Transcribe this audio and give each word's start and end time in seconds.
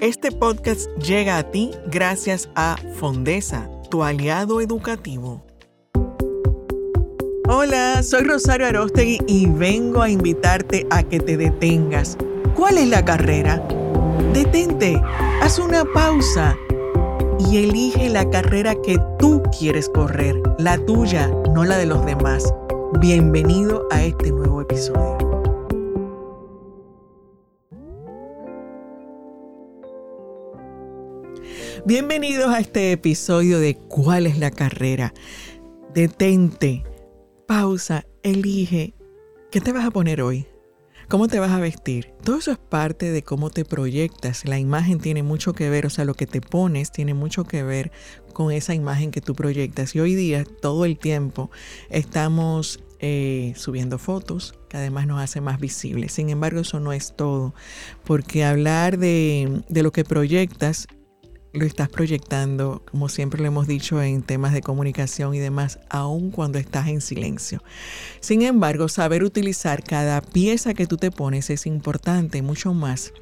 Este 0.00 0.30
podcast 0.30 0.90
llega 0.98 1.38
a 1.38 1.50
ti 1.50 1.70
gracias 1.86 2.50
a 2.54 2.76
Fondesa, 2.96 3.70
tu 3.88 4.04
aliado 4.04 4.60
educativo. 4.60 5.42
Hola, 7.48 8.02
soy 8.02 8.24
Rosario 8.24 8.66
Arostegui 8.66 9.20
y 9.26 9.46
vengo 9.46 10.02
a 10.02 10.10
invitarte 10.10 10.86
a 10.90 11.02
que 11.02 11.18
te 11.18 11.38
detengas. 11.38 12.18
¿Cuál 12.54 12.76
es 12.76 12.88
la 12.88 13.06
carrera? 13.06 13.66
Detente, 14.34 15.00
haz 15.40 15.58
una 15.58 15.86
pausa 15.94 16.54
y 17.38 17.56
elige 17.56 18.10
la 18.10 18.28
carrera 18.28 18.74
que 18.74 18.98
tú 19.18 19.42
quieres 19.58 19.88
correr, 19.88 20.42
la 20.58 20.76
tuya, 20.76 21.28
no 21.54 21.64
la 21.64 21.78
de 21.78 21.86
los 21.86 22.04
demás. 22.04 22.52
Bienvenido 23.00 23.86
a 23.90 24.04
este 24.04 24.30
nuevo 24.30 24.60
episodio. 24.60 25.25
Bienvenidos 31.86 32.52
a 32.52 32.58
este 32.58 32.90
episodio 32.90 33.60
de 33.60 33.76
¿Cuál 33.76 34.26
es 34.26 34.40
la 34.40 34.50
carrera? 34.50 35.14
Detente, 35.94 36.82
pausa, 37.46 38.04
elige. 38.24 38.94
¿Qué 39.52 39.60
te 39.60 39.70
vas 39.70 39.84
a 39.84 39.92
poner 39.92 40.20
hoy? 40.20 40.48
¿Cómo 41.08 41.28
te 41.28 41.38
vas 41.38 41.52
a 41.52 41.60
vestir? 41.60 42.12
Todo 42.24 42.38
eso 42.38 42.50
es 42.50 42.58
parte 42.58 43.12
de 43.12 43.22
cómo 43.22 43.50
te 43.50 43.64
proyectas. 43.64 44.46
La 44.46 44.58
imagen 44.58 44.98
tiene 44.98 45.22
mucho 45.22 45.52
que 45.52 45.70
ver, 45.70 45.86
o 45.86 45.90
sea, 45.90 46.04
lo 46.04 46.14
que 46.14 46.26
te 46.26 46.40
pones 46.40 46.90
tiene 46.90 47.14
mucho 47.14 47.44
que 47.44 47.62
ver 47.62 47.92
con 48.32 48.50
esa 48.50 48.74
imagen 48.74 49.12
que 49.12 49.20
tú 49.20 49.36
proyectas. 49.36 49.94
Y 49.94 50.00
hoy 50.00 50.16
día, 50.16 50.44
todo 50.44 50.86
el 50.86 50.98
tiempo, 50.98 51.52
estamos 51.88 52.80
eh, 52.98 53.52
subiendo 53.54 53.98
fotos, 53.98 54.58
que 54.68 54.78
además 54.78 55.06
nos 55.06 55.20
hace 55.20 55.40
más 55.40 55.60
visibles. 55.60 56.10
Sin 56.10 56.30
embargo, 56.30 56.62
eso 56.62 56.80
no 56.80 56.92
es 56.92 57.14
todo, 57.14 57.54
porque 58.04 58.44
hablar 58.44 58.98
de, 58.98 59.62
de 59.68 59.82
lo 59.84 59.92
que 59.92 60.02
proyectas 60.02 60.88
lo 61.56 61.64
estás 61.64 61.88
proyectando, 61.88 62.82
como 62.90 63.08
siempre 63.08 63.40
lo 63.40 63.46
hemos 63.46 63.66
dicho 63.66 64.00
en 64.02 64.22
temas 64.22 64.52
de 64.52 64.60
comunicación 64.60 65.34
y 65.34 65.38
demás, 65.38 65.78
aun 65.88 66.30
cuando 66.30 66.58
estás 66.58 66.88
en 66.88 67.00
silencio. 67.00 67.62
Sin 68.20 68.42
embargo, 68.42 68.88
saber 68.88 69.24
utilizar 69.24 69.82
cada 69.82 70.20
pieza 70.20 70.74
que 70.74 70.86
tú 70.86 70.96
te 70.96 71.10
pones 71.10 71.50
es 71.50 71.66
importante, 71.66 72.42
mucho 72.42 72.74
más 72.74 73.12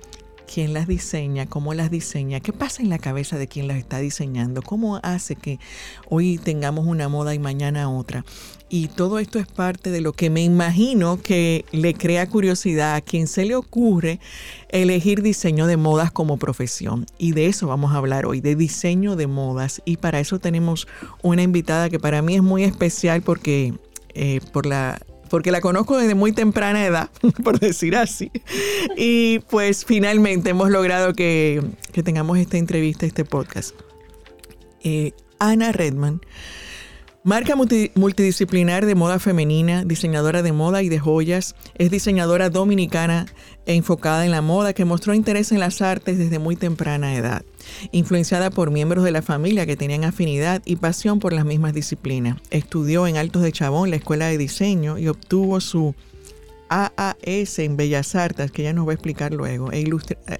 quién 0.52 0.72
las 0.72 0.86
diseña, 0.86 1.46
cómo 1.46 1.74
las 1.74 1.90
diseña, 1.90 2.40
qué 2.40 2.52
pasa 2.52 2.82
en 2.82 2.90
la 2.90 2.98
cabeza 2.98 3.38
de 3.38 3.48
quien 3.48 3.68
las 3.68 3.78
está 3.78 3.98
diseñando, 3.98 4.62
cómo 4.62 5.00
hace 5.02 5.36
que 5.36 5.58
hoy 6.08 6.38
tengamos 6.38 6.86
una 6.86 7.08
moda 7.08 7.34
y 7.34 7.38
mañana 7.38 7.90
otra. 7.90 8.24
Y 8.68 8.88
todo 8.88 9.18
esto 9.18 9.38
es 9.38 9.46
parte 9.46 9.90
de 9.90 10.00
lo 10.00 10.12
que 10.12 10.30
me 10.30 10.42
imagino 10.42 11.20
que 11.22 11.64
le 11.70 11.94
crea 11.94 12.28
curiosidad 12.28 12.96
a 12.96 13.00
quien 13.00 13.28
se 13.28 13.44
le 13.44 13.54
ocurre 13.54 14.18
elegir 14.68 15.22
diseño 15.22 15.66
de 15.66 15.76
modas 15.76 16.10
como 16.10 16.38
profesión. 16.38 17.06
Y 17.18 17.32
de 17.32 17.46
eso 17.46 17.68
vamos 17.68 17.92
a 17.92 17.98
hablar 17.98 18.26
hoy, 18.26 18.40
de 18.40 18.56
diseño 18.56 19.16
de 19.16 19.26
modas. 19.26 19.80
Y 19.84 19.98
para 19.98 20.18
eso 20.18 20.40
tenemos 20.40 20.88
una 21.22 21.42
invitada 21.42 21.88
que 21.88 22.00
para 22.00 22.22
mí 22.22 22.34
es 22.34 22.42
muy 22.42 22.64
especial 22.64 23.22
porque 23.22 23.74
eh, 24.14 24.40
por 24.52 24.66
la 24.66 25.00
porque 25.28 25.50
la 25.50 25.60
conozco 25.60 25.96
desde 25.96 26.14
muy 26.14 26.32
temprana 26.32 26.84
edad, 26.84 27.10
por 27.44 27.58
decir 27.58 27.96
así. 27.96 28.30
Y 28.96 29.40
pues 29.50 29.84
finalmente 29.84 30.50
hemos 30.50 30.70
logrado 30.70 31.14
que, 31.14 31.62
tengamos 32.04 32.38
esta 32.38 32.56
entrevista, 32.56 33.06
este 33.06 33.24
podcast. 33.24 33.74
Eh, 34.82 35.12
Ana 35.38 35.72
Redman 35.72 36.20
Marca 37.26 37.56
multidisciplinar 37.56 38.84
de 38.84 38.94
moda 38.94 39.18
femenina, 39.18 39.82
diseñadora 39.86 40.42
de 40.42 40.52
moda 40.52 40.82
y 40.82 40.90
de 40.90 40.98
joyas, 40.98 41.56
es 41.76 41.90
diseñadora 41.90 42.50
dominicana 42.50 43.24
enfocada 43.66 44.24
en 44.24 44.30
la 44.30 44.42
moda 44.42 44.72
que 44.72 44.84
mostró 44.84 45.14
interés 45.14 45.52
en 45.52 45.60
las 45.60 45.82
artes 45.82 46.18
desde 46.18 46.38
muy 46.38 46.56
temprana 46.56 47.14
edad, 47.14 47.44
influenciada 47.92 48.50
por 48.50 48.70
miembros 48.70 49.04
de 49.04 49.10
la 49.10 49.22
familia 49.22 49.66
que 49.66 49.76
tenían 49.76 50.04
afinidad 50.04 50.62
y 50.64 50.76
pasión 50.76 51.18
por 51.18 51.32
las 51.32 51.44
mismas 51.44 51.74
disciplinas. 51.74 52.38
Estudió 52.50 53.06
en 53.06 53.16
Altos 53.16 53.42
de 53.42 53.52
Chabón 53.52 53.90
la 53.90 53.96
Escuela 53.96 54.26
de 54.26 54.38
Diseño 54.38 54.98
y 54.98 55.08
obtuvo 55.08 55.60
su 55.60 55.94
AAS 56.68 57.58
en 57.58 57.76
Bellas 57.76 58.14
Artes, 58.14 58.50
que 58.50 58.62
ella 58.62 58.72
nos 58.72 58.86
va 58.86 58.92
a 58.92 58.94
explicar 58.94 59.32
luego, 59.32 59.70
e 59.72 59.84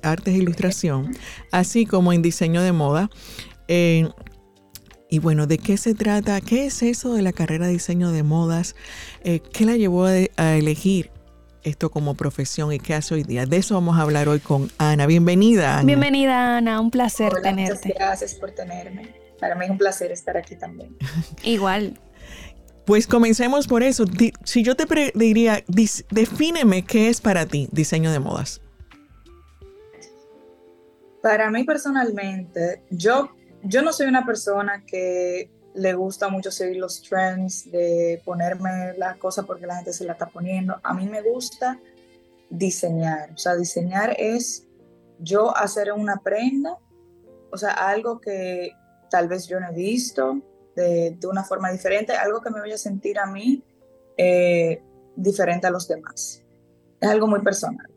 Artes 0.03 0.35
e 0.35 0.39
Ilustración, 0.39 1.17
así 1.51 1.87
como 1.87 2.13
en 2.13 2.23
Diseño 2.23 2.63
de 2.63 2.73
Moda. 2.73 3.11
Y 5.15 5.21
bueno, 5.21 5.47
¿de 5.47 5.59
qué 5.59 5.77
se 5.77 5.95
trata? 5.95 6.41
¿Qué 6.41 6.67
es 6.67 6.83
eso 6.83 7.15
de 7.15 7.23
la 7.23 7.33
carrera 7.33 7.69
de 7.69 7.75
diseño 7.75 8.11
de 8.11 8.25
modas? 8.25 8.75
Eh, 9.23 9.39
¿Qué 9.53 9.65
la 9.65 9.77
llevó 9.77 10.07
a, 10.07 10.57
elegir 10.57 11.13
esto 11.65 11.91
como 11.91 12.15
profesión 12.15 12.73
y 12.73 12.79
qué 12.79 12.95
hace 12.95 13.15
hoy 13.15 13.23
día? 13.23 13.47
De 13.47 13.57
eso 13.57 13.75
vamos 13.75 13.99
a 13.99 14.03
hablar 14.03 14.29
hoy 14.29 14.41
con 14.41 14.71
Ana. 14.79 15.07
Bienvenida, 15.07 15.79
Ana. 15.79 15.87
Bienvenida, 15.87 16.59
Ana. 16.59 16.81
Un 16.81 16.91
placer 16.91 17.33
tenerte. 17.43 17.89
Muchas 17.89 17.99
gracias 17.99 18.35
por 18.35 18.53
tenerme. 18.53 19.15
Para 19.41 19.55
mí 19.55 19.65
es 19.65 19.71
un 19.71 19.79
placer 19.79 20.13
estar 20.13 20.37
aquí 20.37 20.57
también. 20.57 20.97
Igual. 21.43 21.99
Pues 22.85 23.07
comencemos 23.07 23.67
por 23.67 23.83
eso. 23.83 24.05
Si 24.45 24.63
yo 24.63 24.77
te 24.77 24.87
diría, 25.15 25.65
defíneme 26.11 26.85
qué 26.85 27.09
es 27.09 27.21
para 27.21 27.47
ti 27.47 27.69
diseño 27.73 28.13
de 28.13 28.21
modas. 28.21 28.61
Para 31.23 31.51
mí 31.51 31.65
personalmente, 31.65 32.83
yo 32.91 33.31
yo 33.65 33.83
no 33.83 33.93
soy 33.93 34.07
una 34.07 34.25
persona 34.27 34.85
que 34.87 35.51
le 35.75 35.93
gusta 35.95 36.29
mucho 36.29 36.51
seguir 36.51 36.77
los 36.77 37.03
trends, 37.03 37.71
de 37.71 38.23
ponerme 38.25 38.95
las 38.97 39.17
cosas 39.17 39.45
porque 39.45 39.67
la 39.67 39.77
gente 39.77 39.93
se 39.93 40.05
la 40.05 40.13
está 40.13 40.27
poniendo. 40.27 40.79
A 40.83 40.95
mí 40.95 41.09
me 41.09 41.21
gusta 41.21 41.79
diseñar. 42.49 43.33
O 43.33 43.37
sea, 43.37 43.57
diseñar 43.57 44.15
es 44.19 44.67
yo 45.19 45.57
hacer 45.57 45.93
una 45.93 46.17
prenda, 46.19 46.79
o 47.51 47.57
sea, 47.57 47.73
algo 47.73 48.21
que 48.21 48.73
tal 49.11 49.29
vez 49.29 49.47
yo 49.47 49.59
no 49.59 49.69
he 49.71 49.75
visto 49.75 50.41
de, 50.77 51.19
una 51.29 51.45
forma 51.45 51.71
diferente, 51.71 52.13
algo 52.13 52.41
que 52.41 52.51
me 52.51 52.61
vaya 52.61 52.77
a 52.77 52.79
sentir 52.79 53.19
a 53.19 53.27
mí 53.27 53.63
eh, 54.17 54.81
diferente 55.17 55.67
a 55.67 55.71
los 55.71 55.89
demás. 55.89 56.43
Es 57.01 57.09
algo 57.09 57.27
muy 57.27 57.43
personal. 57.43 57.91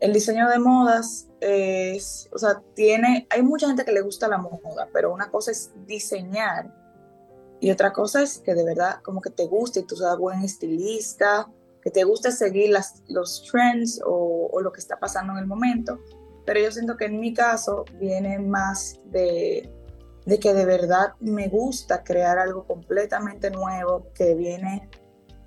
El 0.00 0.12
diseño 0.12 0.48
de 0.48 0.58
modas 0.58 1.28
es, 1.40 2.28
o 2.32 2.38
sea, 2.38 2.60
tiene, 2.74 3.28
hay 3.30 3.42
mucha 3.42 3.68
gente 3.68 3.84
que 3.84 3.92
le 3.92 4.00
gusta 4.00 4.26
la 4.26 4.38
moda, 4.38 4.88
pero 4.92 5.12
una 5.12 5.30
cosa 5.30 5.52
es 5.52 5.70
diseñar 5.86 6.81
y 7.62 7.70
otra 7.70 7.92
cosa 7.92 8.22
es 8.24 8.40
que 8.40 8.56
de 8.56 8.64
verdad 8.64 9.00
como 9.04 9.20
que 9.20 9.30
te 9.30 9.46
guste 9.46 9.80
y 9.80 9.82
tú 9.84 9.94
seas 9.94 10.18
buen 10.18 10.42
estilista, 10.42 11.48
que 11.80 11.92
te 11.92 12.02
guste 12.02 12.32
seguir 12.32 12.70
las, 12.70 13.04
los 13.06 13.48
trends 13.48 14.02
o, 14.04 14.50
o, 14.52 14.60
lo 14.60 14.72
que 14.72 14.80
está 14.80 14.98
pasando 14.98 15.32
en 15.34 15.38
el 15.38 15.46
momento. 15.46 16.00
Pero 16.44 16.58
yo 16.58 16.72
siento 16.72 16.96
que 16.96 17.04
en 17.04 17.20
mi 17.20 17.32
caso 17.32 17.84
viene 18.00 18.40
más 18.40 18.98
de, 19.12 19.72
de 20.26 20.40
que 20.40 20.54
de 20.54 20.64
verdad 20.64 21.12
me 21.20 21.46
gusta 21.46 22.02
crear 22.02 22.36
algo 22.36 22.66
completamente 22.66 23.48
nuevo 23.52 24.08
que 24.12 24.34
viene 24.34 24.90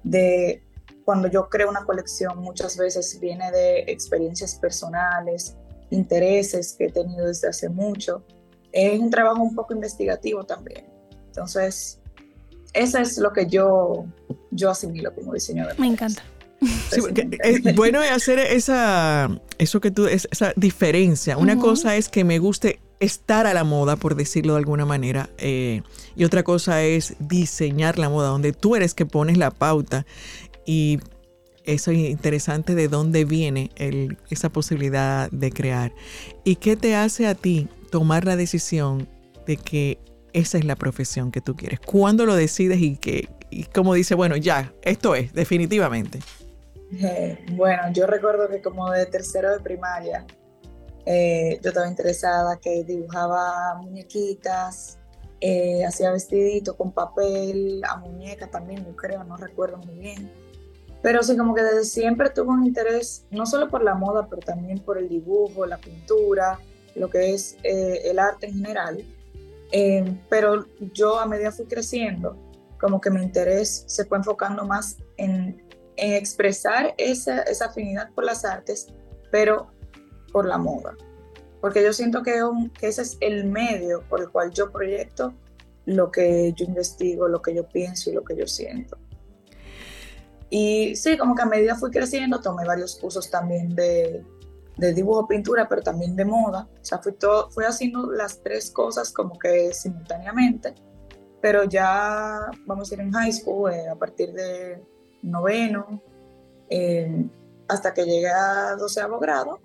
de 0.06 0.64
cuando 1.04 1.28
yo 1.28 1.50
creo 1.50 1.70
una 1.70 1.84
colección 1.84 2.40
muchas 2.40 2.78
veces 2.78 3.20
viene 3.20 3.52
de 3.52 3.80
experiencias 3.92 4.56
personales, 4.56 5.58
intereses 5.90 6.76
que 6.78 6.86
he 6.86 6.92
tenido 6.94 7.28
desde 7.28 7.50
hace 7.50 7.68
mucho. 7.68 8.24
Es 8.72 8.98
un 9.02 9.10
trabajo 9.10 9.44
un 9.44 9.54
poco 9.54 9.74
investigativo 9.74 10.46
también. 10.46 10.86
Entonces, 11.26 12.00
eso 12.76 13.00
es 13.00 13.18
lo 13.18 13.34
que 13.34 13.48
yo, 13.48 14.06
yo 14.52 14.70
asimilo 14.70 15.14
como 15.14 15.34
diseñador. 15.34 15.80
Me 15.80 15.88
encanta. 15.88 16.24
es 17.44 17.76
bueno 17.76 18.00
hacer 18.02 18.40
esa, 18.40 19.30
eso 19.58 19.82
que 19.82 19.92
tú, 19.92 20.08
esa 20.08 20.54
diferencia. 20.56 21.38
Una 21.38 21.58
cosa 21.58 21.96
es 21.96 22.10
que 22.10 22.24
me 22.24 22.40
guste 22.40 22.80
estar 23.00 23.46
a 23.48 23.54
la 23.54 23.64
moda, 23.64 23.96
por 23.96 24.16
decirlo 24.16 24.54
de 24.54 24.60
alguna 24.60 24.86
manera, 24.86 25.30
eh, 25.38 25.82
y 26.16 26.24
otra 26.24 26.44
cosa 26.44 26.84
es 26.84 27.16
diseñar 27.20 28.00
la 28.00 28.10
moda, 28.10 28.30
donde 28.30 28.54
tú 28.54 28.76
eres 28.76 28.94
que 28.94 29.06
pones 29.06 29.38
la 29.38 29.52
pauta 29.52 30.06
y 30.66 31.00
eso 31.66 31.92
es 31.92 31.98
interesante 31.98 32.76
de 32.76 32.88
dónde 32.88 33.26
viene 33.26 33.72
esa 34.30 34.50
posibilidad 34.50 35.30
de 35.32 35.52
crear. 35.52 35.94
¿Y 36.44 36.58
qué 36.58 36.76
te 36.76 36.96
hace 36.96 37.28
a 37.28 37.36
ti 37.36 37.68
tomar 37.90 38.26
la 38.26 38.36
decisión 38.36 39.08
de 39.48 39.58
que 39.58 39.98
esa 40.38 40.58
es 40.58 40.66
la 40.66 40.76
profesión 40.76 41.32
que 41.32 41.42
tú 41.42 41.56
quieres? 41.56 41.80
¿Cuándo 41.80 42.26
lo 42.26 42.36
decides 42.36 42.80
y, 42.80 42.98
que, 42.98 43.30
y 43.50 43.64
cómo 43.66 43.94
dice, 43.94 44.16
bueno, 44.16 44.36
ya, 44.36 44.74
esto 44.82 45.16
es, 45.16 45.34
definitivamente? 45.34 46.20
Eh, 47.00 47.44
bueno, 47.54 47.92
yo 47.92 48.06
recuerdo 48.08 48.48
que 48.50 48.62
como 48.62 48.90
de 48.92 49.06
tercero 49.06 49.52
de 49.52 49.60
primaria, 49.60 50.26
eh, 51.06 51.60
yo 51.64 51.70
estaba 51.70 51.88
interesada, 51.88 52.58
que 52.58 52.84
dibujaba 52.84 53.76
muñequitas, 53.82 54.98
eh, 55.42 55.84
hacía 55.86 56.12
vestidito 56.12 56.76
con 56.78 56.92
papel, 56.92 57.82
a 57.88 57.98
muñeca 57.98 58.48
también, 58.48 58.86
yo 58.86 58.96
creo, 58.96 59.24
no 59.24 59.38
recuerdo 59.38 59.78
muy 59.78 60.00
bien 60.00 60.32
pero 61.06 61.22
sí, 61.22 61.38
como 61.38 61.54
que 61.54 61.62
desde 61.62 61.84
siempre 61.84 62.32
tuve 62.32 62.48
un 62.48 62.66
interés, 62.66 63.28
no 63.30 63.46
solo 63.46 63.70
por 63.70 63.84
la 63.84 63.94
moda, 63.94 64.26
pero 64.28 64.42
también 64.42 64.80
por 64.80 64.98
el 64.98 65.08
dibujo, 65.08 65.68
la 65.68 65.78
pintura, 65.78 66.60
lo 66.96 67.12
que 67.12 67.36
es 67.36 67.58
eh, 67.62 68.02
el 68.06 68.18
arte 68.18 68.48
en 68.48 68.56
general. 68.56 69.06
Eh, 69.72 70.18
pero 70.30 70.66
yo 70.94 71.20
a 71.20 71.26
medida 71.26 71.52
fui 71.52 71.66
creciendo, 71.66 72.38
como 72.80 73.02
que 73.02 73.10
mi 73.10 73.22
interés 73.22 73.84
se 73.88 74.06
fue 74.06 74.18
enfocando 74.18 74.66
más 74.66 74.98
en, 75.18 75.64
en 75.98 76.14
expresar 76.14 76.94
esa, 76.98 77.42
esa 77.44 77.66
afinidad 77.66 78.12
por 78.14 78.26
las 78.26 78.46
artes, 78.46 78.88
pero 79.32 79.68
por 80.32 80.46
la 80.46 80.58
moda. 80.58 80.96
porque 81.62 81.82
yo 81.82 81.94
siento 81.94 82.22
que, 82.22 82.40
que 82.80 82.88
ese 82.88 83.02
es 83.02 83.18
el 83.22 83.46
medio 83.46 84.04
por 84.08 84.22
el 84.22 84.30
cual 84.30 84.52
yo 84.52 84.72
proyecto 84.72 85.34
lo 85.86 86.12
que 86.12 86.54
yo 86.56 86.66
investigo, 86.66 87.28
lo 87.28 87.42
que 87.42 87.56
yo 87.56 87.68
pienso 87.68 88.10
y 88.10 88.14
lo 88.14 88.24
que 88.24 88.36
yo 88.36 88.46
siento. 88.46 88.98
Y 90.50 90.96
sí, 90.96 91.18
como 91.18 91.36
que 91.36 91.42
a 91.42 91.48
medida 91.48 91.76
fui 91.76 91.90
creciendo, 91.90 92.40
tomé 92.40 92.66
varios 92.66 92.96
cursos 92.96 93.32
también 93.32 93.76
de, 93.76 94.24
de 94.78 94.94
dibujo, 94.94 95.28
pintura, 95.28 95.68
pero 95.68 95.82
también 95.82 96.16
de 96.16 96.26
moda. 96.26 96.68
O 96.82 96.86
sea, 96.86 97.00
fui, 97.00 97.14
todo, 97.14 97.50
fui 97.50 97.66
haciendo 97.66 98.12
las 98.12 98.42
tres 98.42 98.72
cosas 98.72 99.12
como 99.12 99.38
que 99.38 99.74
simultáneamente, 99.74 100.74
pero 101.42 101.64
ya 101.64 102.50
vamos 102.66 102.92
a 102.92 102.96
ir 102.96 103.02
en 103.02 103.12
high 103.12 103.32
school 103.32 103.72
eh, 103.72 103.88
a 103.88 103.96
partir 103.96 104.34
de 104.34 104.82
noveno, 105.22 106.02
eh, 106.70 107.26
hasta 107.68 107.94
que 107.94 108.06
llegué 108.06 108.30
a 108.30 108.76
doceavo 108.76 109.20
grado, 109.20 109.60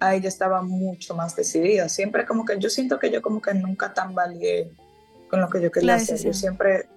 ahí 0.00 0.20
ya 0.20 0.28
estaba 0.28 0.62
mucho 0.62 1.14
más 1.14 1.34
decidida. 1.36 1.88
Siempre 1.88 2.26
como 2.26 2.44
que 2.44 2.58
yo 2.58 2.68
siento 2.68 2.98
que 2.98 3.10
yo 3.10 3.22
como 3.22 3.40
que 3.40 3.54
nunca 3.54 3.94
tambaleé 3.94 4.72
con 5.30 5.40
lo 5.40 5.48
que 5.48 5.60
yo 5.60 5.70
quería 5.70 5.94
hacer. 5.94 6.18
Yo 6.18 6.32
siempre, 6.32 6.88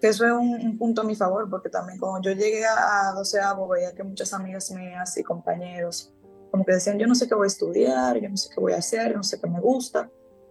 que 0.00 0.08
eso 0.08 0.26
es 0.26 0.32
un, 0.32 0.76
punto 0.78 1.02
a 1.02 1.04
mi 1.04 1.14
favor, 1.14 1.48
porque 1.48 1.68
también 1.68 1.98
como 1.98 2.20
yo 2.20 2.32
llegué 2.32 2.64
a 2.66 3.12
doceavo, 3.14 3.68
veía 3.68 3.94
que 3.94 4.02
muchas 4.02 4.32
amigas 4.32 4.70
mías 4.72 5.16
y 5.16 5.22
compañeros 5.22 6.12
como 6.50 6.64
que 6.64 6.72
decían, 6.72 6.98
yo 6.98 7.06
no 7.06 7.14
sé 7.14 7.28
qué 7.28 7.34
voy 7.34 7.46
a 7.46 7.48
estudiar, 7.48 8.20
yo 8.20 8.28
no 8.28 8.36
sé 8.36 8.50
qué 8.54 8.60
voy 8.60 8.72
a 8.72 8.78
hacer, 8.78 9.14
no 9.14 9.22
sé 9.22 9.40
qué 9.40 9.48
me 9.48 9.60
gusta. 9.60 10.10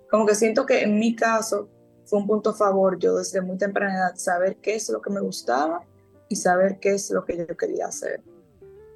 Como 0.09 0.25
que 0.25 0.35
siento 0.35 0.65
que 0.65 0.81
en 0.81 0.99
mi 0.99 1.15
caso 1.15 1.69
fue 2.05 2.19
un 2.19 2.27
punto 2.27 2.51
a 2.51 2.53
favor 2.53 2.97
yo 2.97 3.17
desde 3.17 3.41
muy 3.41 3.57
temprana 3.57 3.95
edad 3.95 4.15
saber 4.15 4.57
qué 4.57 4.75
es 4.75 4.89
lo 4.89 5.01
que 5.01 5.09
me 5.09 5.19
gustaba 5.19 5.81
y 6.29 6.35
saber 6.35 6.79
qué 6.79 6.93
es 6.93 7.11
lo 7.11 7.25
que 7.25 7.37
yo 7.37 7.57
quería 7.57 7.87
hacer. 7.87 8.21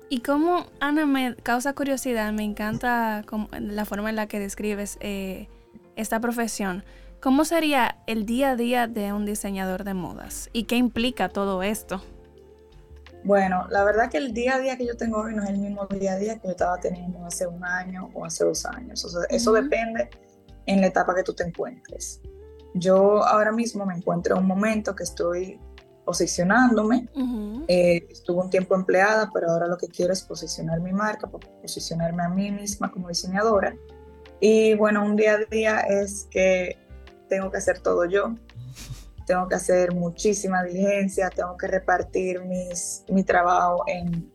Y 0.10 0.20
como, 0.20 0.66
Ana, 0.80 1.06
me 1.06 1.36
causa 1.38 1.74
curiosidad, 1.74 2.34
me 2.34 2.44
encanta 2.44 3.24
la 3.60 3.86
forma 3.86 4.10
en 4.10 4.18
la 4.18 4.28
que 4.28 4.40
describes 4.40 4.98
eh, 5.00 5.48
esta 5.96 6.20
profesión. 6.20 6.84
¿Cómo 7.22 7.46
sería 7.46 7.98
el 8.08 8.26
día 8.26 8.52
a 8.52 8.56
día 8.56 8.88
de 8.88 9.14
un 9.14 9.26
diseñador 9.26 9.84
de 9.84 9.94
modas? 9.94 10.50
¿Y 10.54 10.64
qué 10.64 10.76
implica 10.76 11.30
todo 11.30 11.64
esto? 11.64 12.02
Bueno, 13.24 13.68
la 13.70 13.84
verdad 13.84 14.10
que 14.10 14.18
el 14.18 14.34
día 14.34 14.56
a 14.56 14.60
día 14.60 14.78
que 14.78 14.86
yo 14.86 14.98
tengo 14.98 15.20
hoy 15.20 15.36
no 15.36 15.44
es 15.44 15.50
el 15.50 15.60
mismo 15.60 15.86
día 15.88 16.14
a 16.14 16.18
día 16.18 16.40
que 16.40 16.48
yo 16.48 16.52
estaba 16.52 16.80
teniendo 16.80 17.24
hace 17.26 17.46
un 17.46 17.64
año 17.64 18.10
o 18.14 18.26
hace 18.26 18.44
dos 18.44 18.66
años. 18.66 19.06
O 19.06 19.10
sea, 19.10 19.22
eso 19.30 19.52
depende 19.54 20.10
en 20.66 20.82
la 20.82 20.88
etapa 20.88 21.14
que 21.14 21.24
tú 21.24 21.34
te 21.34 21.44
encuentres. 21.44 22.22
Yo 22.74 23.24
ahora 23.24 23.52
mismo 23.52 23.86
me 23.86 23.96
encuentro 23.96 24.36
en 24.36 24.42
un 24.42 24.48
momento 24.48 24.96
que 24.96 25.04
estoy 25.04 25.60
posicionándome. 26.06 27.08
Eh, 27.68 28.08
estuve 28.10 28.42
un 28.42 28.50
tiempo 28.50 28.76
empleada, 28.76 29.30
pero 29.34 29.52
ahora 29.52 29.68
lo 29.68 29.78
que 29.78 29.88
quiero 29.88 30.14
es 30.14 30.24
posicionar 30.24 30.80
mi 30.80 30.92
marca, 30.92 31.28
posicionarme 31.28 32.24
a 32.24 32.30
mí 32.30 32.52
misma 32.52 32.92
como 32.92 33.10
diseñadora. 33.10 33.76
Y 34.40 34.74
bueno, 34.76 35.06
un 35.06 35.16
día 35.16 35.36
a 35.36 35.38
día 35.38 35.80
es 35.82 36.28
que 36.32 36.78
tengo 37.30 37.52
que 37.52 37.58
hacer 37.58 37.80
todo 37.80 38.06
yo 38.06 38.34
tengo 39.26 39.48
que 39.48 39.56
hacer 39.56 39.94
muchísima 39.94 40.64
diligencia, 40.64 41.30
tengo 41.30 41.58
que 41.58 41.68
repartir 41.68 42.42
mis, 42.42 43.04
mi 43.10 43.24
trabajo 43.24 43.84
en, 43.88 44.32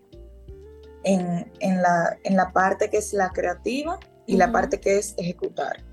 en, 1.05 1.51
en, 1.61 1.83
la, 1.83 2.17
en 2.25 2.37
la 2.37 2.53
parte 2.53 2.91
que 2.91 2.99
es 2.99 3.13
la 3.13 3.31
creativa 3.31 3.99
y 4.27 4.37
la 4.37 4.51
parte 4.51 4.81
que 4.81 4.99
es 4.99 5.15
ejecutar. 5.17 5.85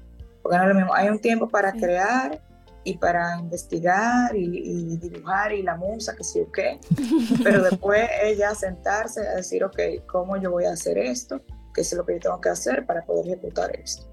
Porque 0.42 0.58
no 0.58 0.64
es 0.64 0.70
lo 0.70 0.76
mismo, 0.76 0.94
hay 0.94 1.10
un 1.10 1.20
tiempo 1.20 1.48
para 1.48 1.72
crear 1.72 2.42
y 2.84 2.98
para 2.98 3.40
investigar 3.40 4.36
y, 4.36 4.98
dibujar 4.98 5.54
y 5.54 5.64
la 5.64 5.76
musa, 5.76 6.16
que 6.16 6.24
sí 6.24 6.42
o 6.42 6.52
qué, 6.52 6.80
pero 7.44 7.64
después 7.64 8.10
ella 8.24 8.54
sentarse 8.56 9.26
a 9.26 9.36
decir, 9.36 9.64
ok, 9.64 9.80
¿cómo 10.06 10.38
yo 10.38 10.52
voy 10.52 10.66
a 10.66 10.72
hacer 10.72 10.98
esto? 10.98 11.42
¿Qué 11.74 11.82
es 11.82 11.94
lo 11.94 12.06
que 12.06 12.16
yo 12.16 12.20
tengo 12.20 12.42
que 12.42 12.50
hacer 12.50 12.86
para 12.86 13.04
poder 13.06 13.28
ejecutar 13.28 13.74
esto? 13.76 14.06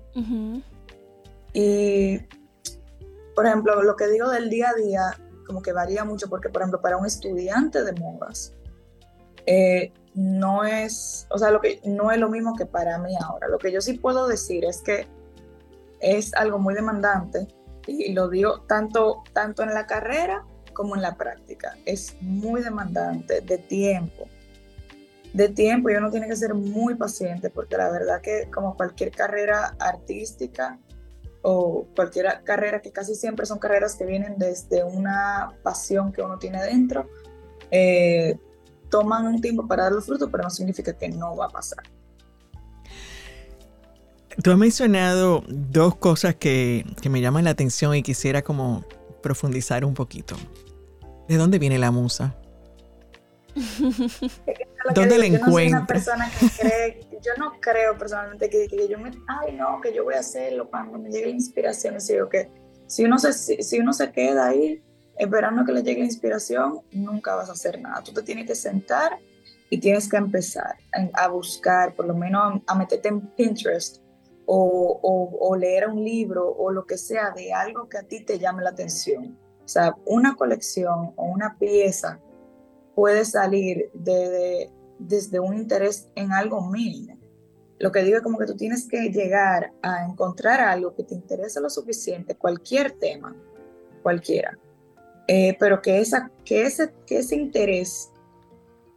Y 1.52 2.20
por 3.40 3.46
ejemplo, 3.46 3.82
lo 3.82 3.96
que 3.96 4.06
digo 4.06 4.28
del 4.28 4.50
día 4.50 4.68
a 4.68 4.74
día, 4.74 5.18
como 5.46 5.62
que 5.62 5.72
varía 5.72 6.04
mucho, 6.04 6.28
porque, 6.28 6.50
por 6.50 6.60
ejemplo, 6.60 6.82
para 6.82 6.98
un 6.98 7.06
estudiante 7.06 7.82
de 7.82 7.94
modas, 7.94 8.52
eh, 9.46 9.94
no 10.14 10.66
es, 10.66 11.26
o 11.30 11.38
sea, 11.38 11.50
lo 11.50 11.58
que 11.62 11.80
no 11.86 12.12
es 12.12 12.18
lo 12.18 12.28
mismo 12.28 12.54
que 12.54 12.66
para 12.66 12.98
mí 12.98 13.14
ahora. 13.18 13.48
Lo 13.48 13.56
que 13.56 13.72
yo 13.72 13.80
sí 13.80 13.94
puedo 13.94 14.28
decir 14.28 14.66
es 14.66 14.82
que 14.82 15.08
es 16.00 16.34
algo 16.34 16.58
muy 16.58 16.74
demandante 16.74 17.48
y 17.86 18.12
lo 18.12 18.28
digo 18.28 18.60
tanto, 18.68 19.22
tanto 19.32 19.62
en 19.62 19.72
la 19.72 19.86
carrera 19.86 20.44
como 20.74 20.94
en 20.94 21.00
la 21.00 21.16
práctica. 21.16 21.78
Es 21.86 22.18
muy 22.20 22.60
demandante 22.60 23.40
de 23.40 23.56
tiempo. 23.56 24.28
De 25.32 25.48
tiempo 25.48 25.88
y 25.88 25.94
uno 25.94 26.10
tiene 26.10 26.28
que 26.28 26.36
ser 26.36 26.52
muy 26.52 26.94
paciente 26.94 27.48
porque 27.48 27.78
la 27.78 27.90
verdad 27.90 28.20
que 28.20 28.50
como 28.50 28.76
cualquier 28.76 29.12
carrera 29.12 29.76
artística, 29.78 30.78
o 31.42 31.86
cualquier 31.96 32.42
carrera, 32.44 32.80
que 32.80 32.92
casi 32.92 33.14
siempre 33.14 33.46
son 33.46 33.58
carreras 33.58 33.94
que 33.94 34.04
vienen 34.04 34.34
desde 34.38 34.84
una 34.84 35.52
pasión 35.62 36.12
que 36.12 36.22
uno 36.22 36.38
tiene 36.38 36.62
dentro, 36.62 37.08
eh, 37.70 38.38
toman 38.90 39.26
un 39.26 39.40
tiempo 39.40 39.66
para 39.66 39.84
dar 39.84 39.92
los 39.92 40.06
frutos, 40.06 40.28
pero 40.30 40.44
no 40.44 40.50
significa 40.50 40.92
que 40.92 41.08
no 41.08 41.36
va 41.36 41.46
a 41.46 41.50
pasar. 41.50 41.82
Tú 44.42 44.50
has 44.50 44.58
mencionado 44.58 45.42
dos 45.48 45.96
cosas 45.96 46.34
que, 46.34 46.86
que 47.00 47.08
me 47.08 47.20
llaman 47.20 47.44
la 47.44 47.50
atención 47.50 47.94
y 47.94 48.02
quisiera 48.02 48.42
como 48.42 48.84
profundizar 49.22 49.84
un 49.84 49.94
poquito. 49.94 50.36
¿De 51.28 51.36
dónde 51.36 51.58
viene 51.58 51.78
la 51.78 51.90
musa? 51.90 52.39
¿Dónde 54.94 55.18
la 55.18 55.26
encuentro? 55.26 55.86
persona 55.86 56.30
que 56.38 56.46
cree, 56.58 57.00
yo 57.22 57.32
no 57.38 57.52
creo 57.60 57.96
personalmente 57.98 58.48
que, 58.48 58.88
yo 58.88 58.98
me, 58.98 59.10
ay 59.26 59.54
no, 59.54 59.80
que 59.80 59.92
yo 59.92 60.04
voy 60.04 60.14
a 60.14 60.20
hacerlo 60.20 60.68
cuando 60.68 60.98
me 60.98 61.10
llegue 61.10 61.26
la 61.26 61.32
inspiración. 61.32 61.96
que 62.30 62.48
si 62.86 63.04
uno 63.04 63.18
se, 63.18 63.32
si, 63.32 63.78
uno 63.78 63.92
se 63.92 64.10
queda 64.10 64.48
ahí 64.48 64.82
esperando 65.16 65.64
que 65.64 65.72
le 65.72 65.82
llegue 65.82 66.00
la 66.00 66.06
inspiración, 66.06 66.80
nunca 66.92 67.34
vas 67.34 67.48
a 67.48 67.52
hacer 67.52 67.80
nada. 67.80 68.02
Tú 68.02 68.12
te 68.12 68.22
tienes 68.22 68.46
que 68.46 68.54
sentar 68.54 69.18
y 69.68 69.78
tienes 69.78 70.08
que 70.08 70.16
empezar 70.16 70.76
a, 71.12 71.28
buscar, 71.28 71.94
por 71.94 72.06
lo 72.06 72.14
menos 72.14 72.62
a, 72.66 72.74
meterte 72.74 73.08
en 73.08 73.20
Pinterest 73.20 74.02
o, 74.46 74.98
o, 75.02 75.48
o, 75.48 75.56
leer 75.56 75.88
un 75.88 76.02
libro 76.02 76.48
o 76.48 76.72
lo 76.72 76.84
que 76.84 76.98
sea 76.98 77.30
de 77.30 77.52
algo 77.52 77.88
que 77.88 77.98
a 77.98 78.02
ti 78.02 78.24
te 78.24 78.38
llame 78.38 78.62
la 78.62 78.70
atención. 78.70 79.38
O 79.64 79.68
sea, 79.68 79.94
una 80.06 80.34
colección 80.34 81.12
o 81.14 81.24
una 81.26 81.56
pieza 81.56 82.18
puede 83.00 83.24
salir 83.24 83.90
de, 83.94 84.70
desde 84.98 85.40
un 85.40 85.54
interés 85.54 86.10
en 86.16 86.32
algo 86.32 86.60
mínimo. 86.60 87.18
Lo 87.78 87.90
que 87.92 88.02
digo 88.02 88.18
es 88.18 88.22
como 88.22 88.36
que 88.36 88.44
tú 88.44 88.54
tienes 88.56 88.86
que 88.86 89.08
llegar 89.08 89.72
a 89.80 90.04
encontrar 90.04 90.60
algo 90.60 90.94
que 90.94 91.04
te 91.04 91.14
interese 91.14 91.62
lo 91.62 91.70
suficiente, 91.70 92.34
cualquier 92.34 92.92
tema, 92.92 93.34
cualquiera, 94.02 94.58
eh, 95.28 95.56
pero 95.58 95.80
que, 95.80 95.98
esa, 95.98 96.30
que, 96.44 96.64
ese, 96.64 96.92
que 97.06 97.20
ese 97.20 97.36
interés 97.36 98.10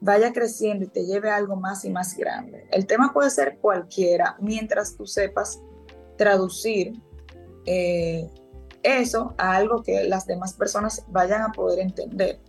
vaya 0.01 0.33
creciendo 0.33 0.83
y 0.83 0.89
te 0.89 1.05
lleve 1.05 1.29
a 1.29 1.37
algo 1.37 1.55
más 1.55 1.85
y 1.85 1.89
más 1.89 2.17
grande. 2.17 2.67
El 2.71 2.85
tema 2.85 3.13
puede 3.13 3.29
ser 3.29 3.57
cualquiera 3.59 4.35
mientras 4.41 4.97
tú 4.97 5.07
sepas 5.07 5.61
traducir 6.17 6.91
eh, 7.65 8.29
eso 8.83 9.33
a 9.37 9.55
algo 9.55 9.81
que 9.81 10.03
las 10.03 10.27
demás 10.27 10.55
personas 10.55 11.05
vayan 11.07 11.41
a 11.41 11.53
poder 11.53 11.79
entender. 11.79 12.41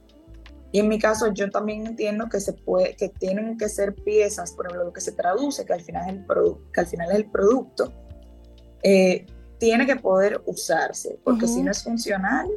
Y 0.75 0.81
en 0.81 0.89
mi 0.89 0.99
caso, 0.99 1.33
yo 1.33 1.49
también 1.51 1.87
entiendo 1.87 2.29
que, 2.29 2.41
se 2.41 2.53
puede, 2.53 2.97
que 2.97 3.09
tienen 3.09 3.57
que 3.57 3.69
ser 3.69 3.95
piezas, 3.95 4.51
por 4.51 4.67
ejemplo, 4.67 4.87
lo 4.87 4.93
que 4.93 5.01
se 5.01 5.13
traduce, 5.13 5.65
que 5.65 5.73
al 5.73 5.81
final 5.81 6.03
es 6.09 6.15
el, 6.15 6.27
que 6.73 6.81
al 6.81 6.87
final 6.89 7.11
es 7.13 7.15
el 7.15 7.31
producto, 7.31 7.93
eh, 8.83 9.25
tiene 9.61 9.87
que 9.87 9.95
poder 9.95 10.43
usarse, 10.47 11.17
porque 11.23 11.47
si 11.47 11.63
no 11.63 11.71
es 11.71 11.85
funcional, 11.85 12.49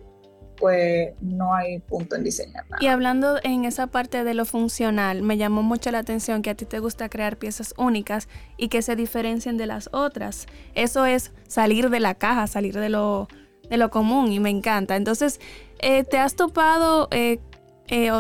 pues 0.60 1.14
no 1.22 1.54
hay 1.54 1.78
punto 1.78 2.16
en 2.16 2.24
diseñar 2.24 2.68
nada. 2.68 2.84
Y 2.84 2.88
hablando 2.88 3.38
en 3.44 3.66
esa 3.66 3.86
parte 3.86 4.24
de 4.24 4.34
lo 4.34 4.46
funcional, 4.46 5.22
me 5.22 5.38
llamó 5.38 5.62
mucho 5.62 5.92
la 5.92 6.00
atención 6.00 6.42
que 6.42 6.50
a 6.50 6.56
ti 6.56 6.66
te 6.66 6.80
gusta 6.80 7.10
crear 7.10 7.38
piezas 7.38 7.76
únicas 7.78 8.28
y 8.58 8.70
que 8.70 8.82
se 8.82 8.96
diferencien 8.96 9.58
de 9.58 9.68
las 9.68 9.92
otras. 9.94 10.48
Eso 10.74 11.06
es 11.06 11.34
salir 11.48 11.92
de 11.92 12.00
la 12.00 12.16
caja, 12.16 12.48
salir 12.48 12.80
de 12.80 12.90
lo, 12.90 13.28
de 13.70 13.78
lo 13.78 13.92
común 13.92 14.32
y 14.32 14.40
me 14.40 14.50
encanta. 14.50 14.96
Entonces, 14.96 15.40
eh, 15.78 16.04
¿te 16.04 16.18
has 16.18 16.34
topado 16.34 17.10
eh, 17.12 17.40
eh, 17.88 18.12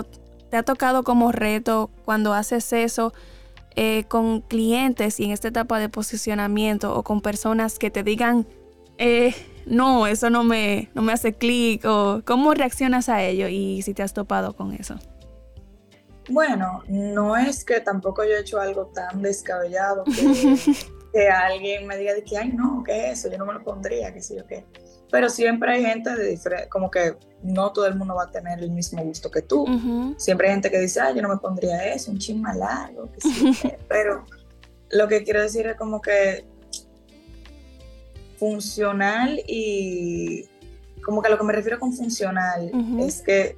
te 0.49 0.57
ha 0.57 0.63
tocado 0.63 1.03
como 1.03 1.31
reto 1.31 1.89
cuando 2.05 2.33
haces 2.33 2.71
eso 2.73 3.13
eh, 3.75 4.05
con 4.07 4.41
clientes 4.41 5.19
y 5.19 5.25
en 5.25 5.31
esta 5.31 5.49
etapa 5.49 5.79
de 5.79 5.89
posicionamiento 5.89 6.95
o 6.95 7.03
con 7.03 7.21
personas 7.21 7.77
que 7.77 7.91
te 7.91 8.03
digan, 8.03 8.47
eh, 8.97 9.35
no, 9.65 10.07
eso 10.07 10.29
no 10.29 10.43
me, 10.43 10.89
no 10.95 11.01
me 11.01 11.13
hace 11.13 11.33
clic 11.33 11.85
o 11.85 12.21
cómo 12.25 12.53
reaccionas 12.53 13.09
a 13.09 13.21
ello 13.23 13.47
y 13.47 13.81
si 13.81 13.93
te 13.93 14.03
has 14.03 14.13
topado 14.13 14.55
con 14.55 14.73
eso? 14.73 14.95
Bueno, 16.29 16.83
no 16.87 17.37
es 17.37 17.63
que 17.63 17.79
tampoco 17.79 18.23
yo 18.23 18.31
he 18.31 18.41
hecho 18.41 18.59
algo 18.59 18.87
tan 18.87 19.21
descabellado 19.21 20.03
que, 20.05 20.57
que 21.13 21.29
alguien 21.29 21.85
me 21.87 21.97
diga 21.97 22.13
de 22.13 22.23
que, 22.23 22.37
ay, 22.37 22.49
no, 22.49 22.83
¿qué 22.83 23.11
es 23.11 23.19
eso? 23.19 23.31
Yo 23.31 23.37
no 23.37 23.45
me 23.45 23.53
lo 23.53 23.63
pondría, 23.63 24.13
que 24.13 24.21
sí 24.21 24.39
o 24.39 24.45
qué 24.47 24.65
pero 25.11 25.29
siempre 25.29 25.73
hay 25.73 25.85
gente 25.85 26.15
de 26.15 26.29
diferente, 26.29 26.69
como 26.69 26.91
que 26.91 27.15
no 27.43 27.71
todo 27.71 27.87
el 27.87 27.95
mundo 27.95 28.15
va 28.15 28.23
a 28.23 28.31
tener 28.31 28.59
el 28.59 28.71
mismo 28.71 29.03
gusto 29.03 29.29
que 29.31 29.41
tú. 29.41 29.65
Siempre 30.17 30.47
hay 30.47 30.53
gente 30.55 30.71
que 30.71 30.79
dice, 30.79 30.99
ah, 30.99 31.11
yo 31.11 31.21
no 31.21 31.29
me 31.29 31.37
pondría 31.37 31.93
eso, 31.93 32.11
un 32.11 32.17
chisme 32.17 32.53
largo, 32.55 33.09
pero 33.87 34.25
lo 34.89 35.07
que 35.07 35.23
quiero 35.23 35.41
decir 35.41 35.67
es 35.67 35.77
como 35.77 36.01
que 36.01 36.45
funcional 38.37 39.41
y 39.47 40.45
como 41.03 41.21
que 41.21 41.27
a 41.27 41.31
lo 41.31 41.37
que 41.37 41.43
me 41.43 41.53
refiero 41.53 41.79
con 41.79 41.93
funcional 41.93 42.71
es 42.99 43.21
que 43.21 43.57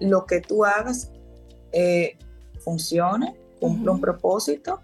lo 0.00 0.26
que 0.26 0.40
tú 0.40 0.64
hagas 0.64 1.10
eh, 1.72 2.16
funcione, 2.58 3.34
cumpla 3.58 3.92
un 3.92 4.00
propósito, 4.00 4.80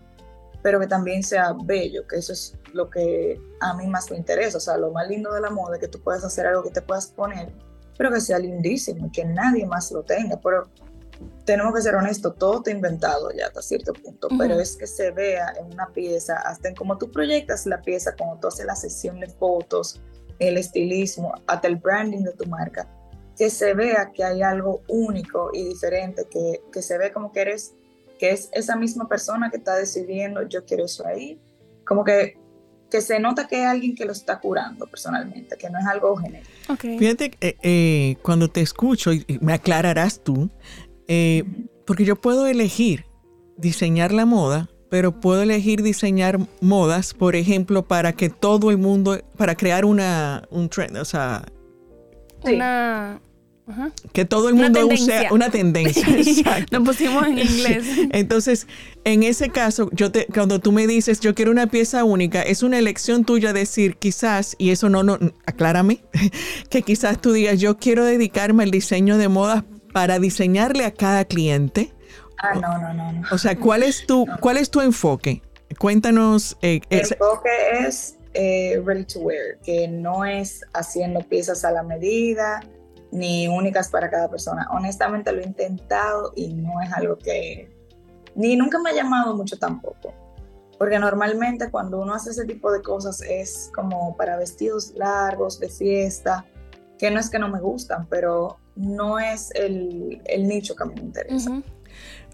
pero 0.62 0.80
que 0.80 0.86
también 0.86 1.22
sea 1.22 1.54
bello, 1.64 2.06
que 2.06 2.16
eso 2.16 2.32
es 2.32 2.55
lo 2.72 2.90
que 2.90 3.40
a 3.60 3.74
mí 3.74 3.86
más 3.86 4.10
me 4.10 4.16
interesa. 4.16 4.58
O 4.58 4.60
sea, 4.60 4.76
lo 4.76 4.90
más 4.90 5.08
lindo 5.08 5.32
de 5.32 5.40
la 5.40 5.50
moda 5.50 5.76
es 5.76 5.80
que 5.80 5.88
tú 5.88 6.00
puedas 6.00 6.24
hacer 6.24 6.46
algo 6.46 6.62
que 6.62 6.70
te 6.70 6.82
puedas 6.82 7.08
poner, 7.08 7.52
pero 7.96 8.10
que 8.12 8.20
sea 8.20 8.38
lindísimo, 8.38 9.10
que 9.12 9.24
nadie 9.24 9.66
más 9.66 9.90
lo 9.92 10.02
tenga. 10.02 10.40
Pero 10.40 10.64
tenemos 11.44 11.74
que 11.74 11.82
ser 11.82 11.94
honestos, 11.94 12.36
todo 12.38 12.58
está 12.58 12.70
inventado 12.70 13.30
ya 13.32 13.46
hasta 13.46 13.62
cierto 13.62 13.92
punto, 13.92 14.28
pero 14.38 14.58
es 14.60 14.76
que 14.76 14.86
se 14.86 15.10
vea 15.10 15.54
en 15.58 15.72
una 15.72 15.88
pieza, 15.92 16.36
hasta 16.36 16.68
en 16.68 16.74
cómo 16.74 16.98
tú 16.98 17.10
proyectas 17.10 17.66
la 17.66 17.80
pieza, 17.80 18.14
como 18.16 18.38
tú 18.38 18.48
haces 18.48 18.66
la 18.66 18.76
sesión 18.76 19.20
de 19.20 19.28
fotos, 19.28 20.00
el 20.38 20.58
estilismo, 20.58 21.32
hasta 21.46 21.68
el 21.68 21.76
branding 21.76 22.24
de 22.24 22.32
tu 22.32 22.46
marca, 22.46 22.88
que 23.36 23.50
se 23.50 23.74
vea 23.74 24.12
que 24.12 24.24
hay 24.24 24.42
algo 24.42 24.82
único 24.88 25.50
y 25.52 25.64
diferente, 25.64 26.26
que, 26.28 26.62
que 26.72 26.82
se 26.82 26.98
ve 26.98 27.12
como 27.12 27.32
que 27.32 27.42
eres, 27.42 27.74
que 28.18 28.30
es 28.30 28.48
esa 28.52 28.76
misma 28.76 29.08
persona 29.08 29.50
que 29.50 29.58
está 29.58 29.76
decidiendo, 29.76 30.42
yo 30.42 30.64
quiero 30.64 30.84
eso 30.84 31.06
ahí, 31.06 31.40
como 31.86 32.02
que 32.02 32.38
que 32.90 33.00
se 33.00 33.18
nota 33.18 33.48
que 33.48 33.56
hay 33.56 33.64
alguien 33.64 33.94
que 33.94 34.04
lo 34.04 34.12
está 34.12 34.38
curando 34.38 34.86
personalmente, 34.86 35.56
que 35.56 35.70
no 35.70 35.78
es 35.78 35.86
algo 35.86 36.16
genérico. 36.16 36.50
Fíjate, 36.78 37.32
eh, 37.40 37.56
eh, 37.62 38.16
cuando 38.22 38.48
te 38.48 38.60
escucho, 38.60 39.12
y 39.12 39.24
me 39.40 39.52
aclararás 39.52 40.22
tú, 40.22 40.50
eh, 41.08 41.44
porque 41.86 42.04
yo 42.04 42.16
puedo 42.16 42.46
elegir 42.46 43.06
diseñar 43.56 44.12
la 44.12 44.26
moda, 44.26 44.68
pero 44.88 45.20
puedo 45.20 45.42
elegir 45.42 45.82
diseñar 45.82 46.38
modas, 46.60 47.14
por 47.14 47.34
ejemplo, 47.34 47.82
para 47.86 48.12
que 48.12 48.30
todo 48.30 48.70
el 48.70 48.78
mundo, 48.78 49.18
para 49.36 49.56
crear 49.56 49.84
una, 49.84 50.46
un 50.50 50.68
trend, 50.68 50.96
o 50.98 51.04
sea... 51.04 51.44
Una... 52.44 53.20
Que 54.12 54.24
todo 54.24 54.48
el 54.48 54.54
mundo 54.54 54.86
use 54.86 55.28
una 55.32 55.50
tendencia. 55.50 56.06
Nos 56.70 56.84
pusimos 56.84 57.26
en 57.26 57.38
inglés. 57.40 57.84
Entonces, 58.12 58.68
en 59.04 59.24
ese 59.24 59.50
caso, 59.50 59.90
yo 59.92 60.12
te, 60.12 60.26
cuando 60.26 60.60
tú 60.60 60.70
me 60.70 60.86
dices, 60.86 61.18
yo 61.18 61.34
quiero 61.34 61.50
una 61.50 61.66
pieza 61.66 62.04
única, 62.04 62.42
es 62.42 62.62
una 62.62 62.78
elección 62.78 63.24
tuya 63.24 63.52
decir 63.52 63.96
quizás, 63.96 64.54
y 64.58 64.70
eso 64.70 64.88
no, 64.88 65.02
no, 65.02 65.18
aclárame, 65.46 66.00
que 66.70 66.82
quizás 66.82 67.20
tú 67.20 67.32
digas, 67.32 67.58
yo 67.58 67.76
quiero 67.76 68.04
dedicarme 68.04 68.62
al 68.62 68.70
diseño 68.70 69.18
de 69.18 69.28
modas 69.28 69.64
para 69.92 70.20
diseñarle 70.20 70.84
a 70.84 70.92
cada 70.92 71.24
cliente? 71.24 71.92
Ah, 72.38 72.54
no, 72.54 72.78
no, 72.78 72.94
no. 72.94 73.22
O 73.32 73.38
sea, 73.38 73.56
¿cuál 73.56 73.82
es 73.82 74.06
tu, 74.06 74.26
¿cuál 74.40 74.58
es 74.58 74.70
tu 74.70 74.80
enfoque? 74.80 75.42
Cuéntanos. 75.78 76.56
Eh, 76.62 76.80
El 76.90 77.00
enfoque 77.00 77.48
es 77.80 78.16
eh, 78.34 78.80
ready 78.84 79.04
to 79.04 79.18
wear, 79.20 79.58
que 79.64 79.88
no 79.88 80.24
es 80.24 80.60
haciendo 80.72 81.20
piezas 81.20 81.64
a 81.64 81.72
la 81.72 81.82
medida 81.82 82.60
ni 83.10 83.48
únicas 83.48 83.88
para 83.88 84.10
cada 84.10 84.28
persona. 84.28 84.66
Honestamente 84.70 85.32
lo 85.32 85.40
he 85.40 85.44
intentado 85.44 86.32
y 86.34 86.52
no 86.54 86.80
es 86.80 86.92
algo 86.92 87.16
que 87.16 87.70
ni 88.34 88.56
nunca 88.56 88.78
me 88.78 88.90
ha 88.90 88.94
llamado 88.94 89.34
mucho 89.34 89.58
tampoco. 89.58 90.14
Porque 90.78 90.98
normalmente 90.98 91.70
cuando 91.70 92.00
uno 92.00 92.14
hace 92.14 92.30
ese 92.30 92.44
tipo 92.44 92.70
de 92.70 92.82
cosas 92.82 93.22
es 93.22 93.70
como 93.74 94.16
para 94.16 94.36
vestidos 94.36 94.92
largos, 94.94 95.58
de 95.58 95.70
fiesta, 95.70 96.44
que 96.98 97.10
no 97.10 97.18
es 97.18 97.30
que 97.30 97.38
no 97.38 97.48
me 97.48 97.60
gustan, 97.60 98.06
pero 98.08 98.58
no 98.74 99.18
es 99.18 99.50
el, 99.54 100.20
nicho 100.38 100.76
que 100.76 100.82
a 100.82 100.86
mí 100.86 100.94
me 100.94 101.02
interesa. 101.02 101.50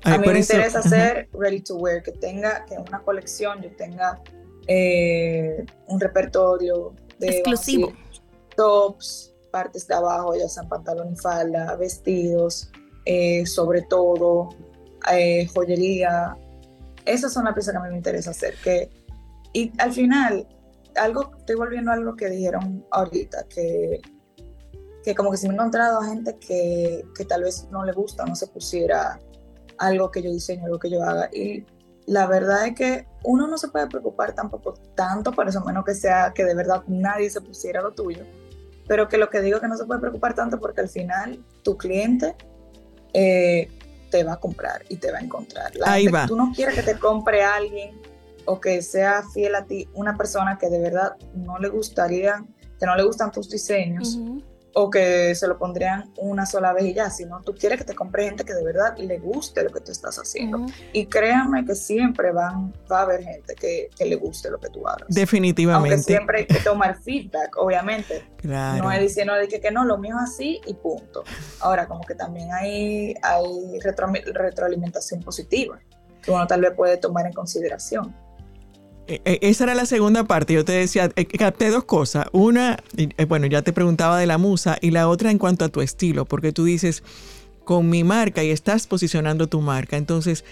A 0.05 0.19
mí 0.19 0.27
me 0.27 0.41
interesa 0.41 0.81
hacer 0.81 1.29
ready 1.33 1.61
to 1.61 1.77
wear, 1.77 2.03
que 2.03 2.11
tenga 2.11 2.65
que 2.65 2.77
una 2.77 3.01
colección, 3.03 3.63
yo 3.63 3.71
tenga 3.77 4.21
eh, 4.67 5.65
un 5.87 6.01
repertorio 6.01 6.95
de 7.21 7.29
exclusivo. 7.29 7.93
tops, 8.57 9.32
partes 9.53 9.87
de 9.87 9.95
abajo, 9.95 10.35
ya 10.35 10.49
sean 10.49 10.69
pantalón 10.69 11.13
y 11.13 11.17
falda, 11.17 11.77
vestidos, 11.77 12.71
eh, 13.05 13.47
sobre 13.47 13.83
todo, 13.83 14.49
eh, 15.13 15.47
joyería. 15.55 16.37
Esas 17.05 17.33
son 17.33 17.45
las 17.45 17.55
piezas 17.55 17.73
que 17.73 17.79
a 17.79 17.83
mí 17.83 17.91
me 17.91 17.97
interesa 17.97 18.31
hacer. 18.31 18.55
Que, 18.65 18.91
y 19.53 19.71
al 19.79 19.93
final, 19.93 20.49
algo, 20.97 21.31
estoy 21.39 21.55
volviendo 21.55 21.93
a 21.93 21.95
algo 21.95 22.17
que 22.17 22.29
dijeron 22.29 22.85
ahorita, 22.91 23.45
que 23.49 24.01
que 25.03 25.15
como 25.15 25.31
que 25.31 25.37
si 25.37 25.49
me 25.49 25.55
he 25.55 25.57
encontrado 25.57 26.01
a 26.01 26.07
gente 26.07 26.37
que, 26.37 27.05
que 27.15 27.25
tal 27.25 27.43
vez 27.43 27.69
no 27.71 27.85
le 27.85 27.93
gusta, 27.93 28.25
no 28.25 28.37
se 28.37 28.47
pusiera 28.47 29.19
algo 29.79 30.11
que 30.11 30.23
yo 30.23 30.31
diseño, 30.31 30.67
algo 30.67 30.79
que 30.79 30.91
yo 30.91 31.03
haga. 31.03 31.29
Y 31.33 31.67
la 32.07 32.27
verdad 32.27 32.67
es 32.67 32.75
que 32.75 33.07
uno 33.25 33.47
no 33.47 33.59
se 33.59 33.69
puede 33.69 33.89
preocupar 33.89 34.35
tampoco 34.35 34.75
tanto, 34.95 35.33
por 35.33 35.49
eso 35.49 35.61
menos 35.65 35.85
que 35.85 35.95
sea 35.95 36.33
que 36.35 36.45
de 36.45 36.55
verdad 36.55 36.85
nadie 36.87 37.31
se 37.31 37.41
pusiera 37.41 37.83
lo 37.83 37.93
tuyo, 37.93 38.25
pero 38.87 39.09
que 39.09 39.19
lo 39.19 39.31
que 39.31 39.41
digo 39.41 39.57
es 39.57 39.63
que 39.63 39.69
no 39.69 39.77
se 39.77 39.85
puede 39.85 40.01
preocupar 40.01 40.35
tanto 40.35 40.59
porque 40.59 40.81
al 40.81 40.89
final 40.89 41.45
tu 41.63 41.77
cliente 41.77 42.35
eh, 43.13 43.69
te 44.11 44.25
va 44.25 44.35
a 44.35 44.41
comprar 44.41 44.85
y 44.89 44.97
te 44.97 45.11
va 45.11 45.19
a 45.19 45.23
encontrar. 45.23 45.73
Ahí 45.85 46.09
va. 46.09 46.27
Tú 46.27 46.37
no 46.37 46.53
quieres 46.55 46.75
que 46.75 46.83
te 46.83 46.99
compre 46.99 47.43
alguien 47.43 48.01
o 48.45 48.61
que 48.61 48.83
sea 48.83 49.23
fiel 49.33 49.55
a 49.55 49.65
ti 49.65 49.89
una 49.95 50.17
persona 50.17 50.59
que 50.59 50.69
de 50.69 50.79
verdad 50.79 51.17
no 51.35 51.59
le 51.59 51.69
gustaría, 51.69 52.45
que 52.79 52.87
no 52.87 52.97
le 52.97 53.05
gustan 53.05 53.31
tus 53.31 53.49
diseños 53.49 54.19
o 54.75 54.91
que 54.91 55.35
se 55.35 55.47
lo 55.47 55.59
pondrían 55.59 56.11
una 56.17 56.47
sola 56.47 56.73
vez 56.73 56.85
y 56.85 56.95
ya, 56.95 57.11
sino 57.11 57.41
tú 57.43 57.55
quieres 57.55 57.79
que 57.79 57.85
te 57.85 57.95
compre 57.95 58.25
gente 58.25 58.45
que 58.45 58.55
de 58.55 58.65
verdad 58.65 58.97
le 58.97 59.19
guste 59.19 59.63
lo 59.63 59.71
que 59.71 59.81
tú 59.81 59.93
estás 59.93 60.17
haciendo. 60.19 60.67
Y 60.93 61.07
créanme 61.07 61.65
que 61.65 61.75
siempre 61.75 62.33
van, 62.33 62.73
va 62.91 63.01
a 63.01 63.03
haber 63.03 63.23
gente 63.23 63.55
que, 63.55 63.91
le 64.05 64.17
guste 64.17 64.51
lo 64.51 64.59
que 64.59 64.69
tú 64.69 64.87
hagas. 64.87 65.07
Definitivamente. 65.09 65.95
Aunque 65.95 66.03
siempre 66.03 66.39
hay 66.41 66.47
que 66.47 66.61
tomar 66.61 67.01
feedback, 67.01 67.57
obviamente. 67.57 68.25
No 68.43 68.91
es 68.91 69.01
diciendo 69.01 69.35
de 69.35 69.47
que, 69.49 69.61
que, 69.61 69.71
no, 69.71 69.85
lo 69.85 69.99
mío 69.99 70.17
es 70.19 70.31
así 70.33 70.61
y 70.67 70.75
punto. 70.75 71.23
Ahora, 71.61 71.87
como 71.87 72.03
que 72.03 72.15
también 72.15 72.53
hay, 72.53 73.15
hay 73.23 73.79
retroalimentación 73.81 75.23
positiva 75.23 75.79
que 76.23 76.31
uno 76.31 76.47
tal 76.47 76.61
vez 76.61 76.73
puede 76.73 76.97
tomar 76.97 77.27
en 77.27 77.33
consideración. 77.33 78.15
Eh, 79.09 79.21
eh, 79.25 79.39
esa 79.43 79.65
era 79.65 79.75
la 79.75 79.87
segunda 79.87 80.25
parte. 80.25 80.55
Yo 80.55 80.65
te 80.65 80.73
decía, 80.73 81.11
eh, 81.17 81.25
capté 81.27 81.71
dos 81.71 81.85
cosas. 81.85 82.27
Una, 82.33 82.83
bueno, 83.29 83.47
ya 83.47 83.63
te 83.63 83.73
preguntaba 83.73 84.19
de 84.19 84.27
la 84.27 84.39
musa 84.39 84.79
y 84.81 84.91
la 84.91 85.09
otra 85.09 85.31
en 85.31 85.39
cuanto 85.39 85.65
a 85.65 85.69
tu 85.69 85.81
estilo, 85.81 86.25
porque 86.25 86.53
tú 86.53 86.65
dices, 86.65 87.03
con 87.65 87.89
mi 87.89 88.05
marca 88.05 88.43
y 88.43 88.51
estás 88.51 88.87
posicionando 88.87 89.49
tu 89.49 89.61
marca. 89.61 89.97
Entonces, 89.97 90.45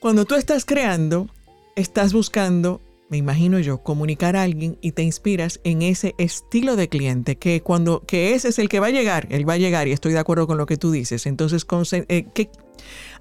cuando 0.00 0.24
tú 0.24 0.34
estás 0.34 0.64
creando, 0.64 1.28
estás 1.76 2.12
buscando, 2.12 2.80
me 3.08 3.16
imagino 3.16 3.58
yo, 3.58 3.78
comunicar 3.78 4.36
a 4.36 4.42
alguien 4.42 4.78
y 4.80 4.92
te 4.92 5.02
inspiras 5.02 5.60
en 5.64 5.82
ese 5.82 6.14
estilo 6.18 6.76
de 6.76 6.88
cliente, 6.88 7.36
que 7.36 7.62
cuando, 7.62 8.00
que 8.06 8.34
ese 8.34 8.48
es 8.48 8.58
el 8.58 8.68
que 8.68 8.80
va 8.80 8.88
a 8.88 8.90
llegar, 8.90 9.26
él 9.30 9.48
va 9.48 9.54
a 9.54 9.58
llegar 9.58 9.88
y 9.88 9.92
estoy 9.92 10.12
de 10.12 10.18
acuerdo 10.18 10.46
con 10.46 10.58
lo 10.58 10.66
que 10.66 10.76
tú 10.76 10.90
dices. 10.90 11.26
Entonces, 11.26 11.66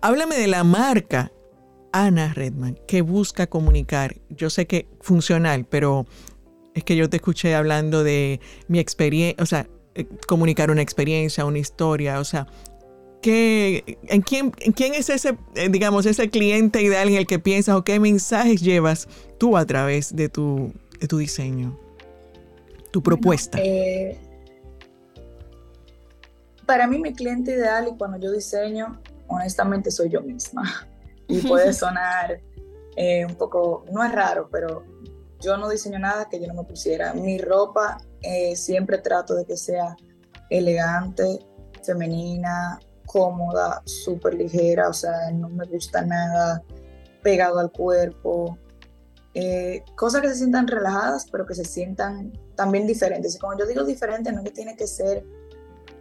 háblame 0.02 0.36
de 0.38 0.48
la 0.48 0.64
marca 0.64 1.32
Ana 1.94 2.34
Redman, 2.34 2.78
que 2.88 3.04
busca 3.04 3.46
comunicar, 3.48 4.16
yo 4.30 4.50
sé 4.50 4.66
que 4.66 4.88
funcional, 5.00 5.66
pero 5.66 6.08
es 6.74 6.84
que 6.84 6.96
yo 6.96 7.08
te 7.08 7.18
escuché 7.18 7.54
hablando 7.54 8.04
de 8.04 8.42
mi 8.68 8.80
experiencia, 8.80 9.42
o 9.42 9.46
sea, 9.46 9.68
eh, 9.94 10.08
comunicar 10.28 10.72
una 10.72 10.82
experiencia, 10.82 11.46
una 11.46 11.60
historia, 11.60 12.20
o 12.20 12.24
sea, 12.24 12.48
¿qué, 13.22 14.00
en, 14.08 14.22
quién, 14.24 14.50
quién 14.50 14.96
es 14.96 15.12
ese, 15.12 15.38
eh, 15.54 15.70
digamos, 15.70 16.08
ese 16.08 16.32
cliente 16.32 16.82
ideal 16.82 17.10
en 17.10 17.16
el 17.16 17.28
que 17.28 17.38
piensas 17.38 17.76
o 17.76 17.84
qué 17.84 18.00
mensajes 18.00 18.62
llevas 18.62 19.08
tú 19.38 19.56
a 19.56 19.64
través 19.68 20.16
de 20.16 20.30
tu, 20.30 20.74
de 21.00 21.08
tu 21.08 21.20
diseño, 21.20 21.80
tu 22.90 23.04
propuesta? 23.04 23.60
Eh, 23.62 24.18
para 26.66 26.88
mí 26.88 26.98
mi 26.98 27.14
cliente 27.14 27.52
ideal 27.52 27.88
y 27.88 27.98
cuando 27.98 28.18
yo 28.18 28.32
diseño, 28.32 29.00
honestamente 29.28 29.92
soy 29.92 30.10
yo 30.10 30.22
misma 30.22 30.88
y 31.28 31.40
puede 31.48 31.74
sonar 31.74 32.42
eh, 32.96 33.26
un 33.26 33.36
poco, 33.36 33.86
no 33.92 34.04
es 34.04 34.12
raro, 34.12 34.50
pero 34.52 34.84
yo 35.40 35.58
no 35.58 35.70
diseño 35.70 36.00
nada 36.00 36.30
que 36.30 36.40
yo 36.40 36.48
no 36.48 36.54
me 36.54 36.64
pusiera. 36.64 37.14
Mi 37.14 37.38
ropa 37.38 37.98
eh, 38.22 38.56
siempre 38.56 39.00
trato 39.00 39.36
de 39.36 39.46
que 39.46 39.58
sea 39.58 39.96
elegante, 40.50 41.40
femenina, 41.84 42.80
cómoda, 43.06 43.82
súper 43.86 44.36
ligera, 44.36 44.90
o 44.90 44.94
sea, 44.94 45.32
no 45.32 45.50
me 45.50 45.66
gusta 45.66 46.02
nada 46.02 46.64
pegado 47.22 47.60
al 47.60 47.72
cuerpo. 47.72 48.58
Eh, 49.34 49.84
cosas 49.96 50.22
que 50.22 50.30
se 50.30 50.36
sientan 50.36 50.68
relajadas, 50.68 51.26
pero 51.32 51.46
que 51.46 51.56
se 51.56 51.66
sientan 51.66 52.32
también 52.56 52.88
diferentes. 52.88 53.36
Y 53.36 53.40
como 53.40 53.58
yo 53.58 53.66
digo 53.66 53.84
diferente, 53.84 54.32
no 54.32 54.40
es 54.40 54.46
que 54.46 54.52
tiene 54.52 54.76
que 54.76 54.88
ser 54.88 55.26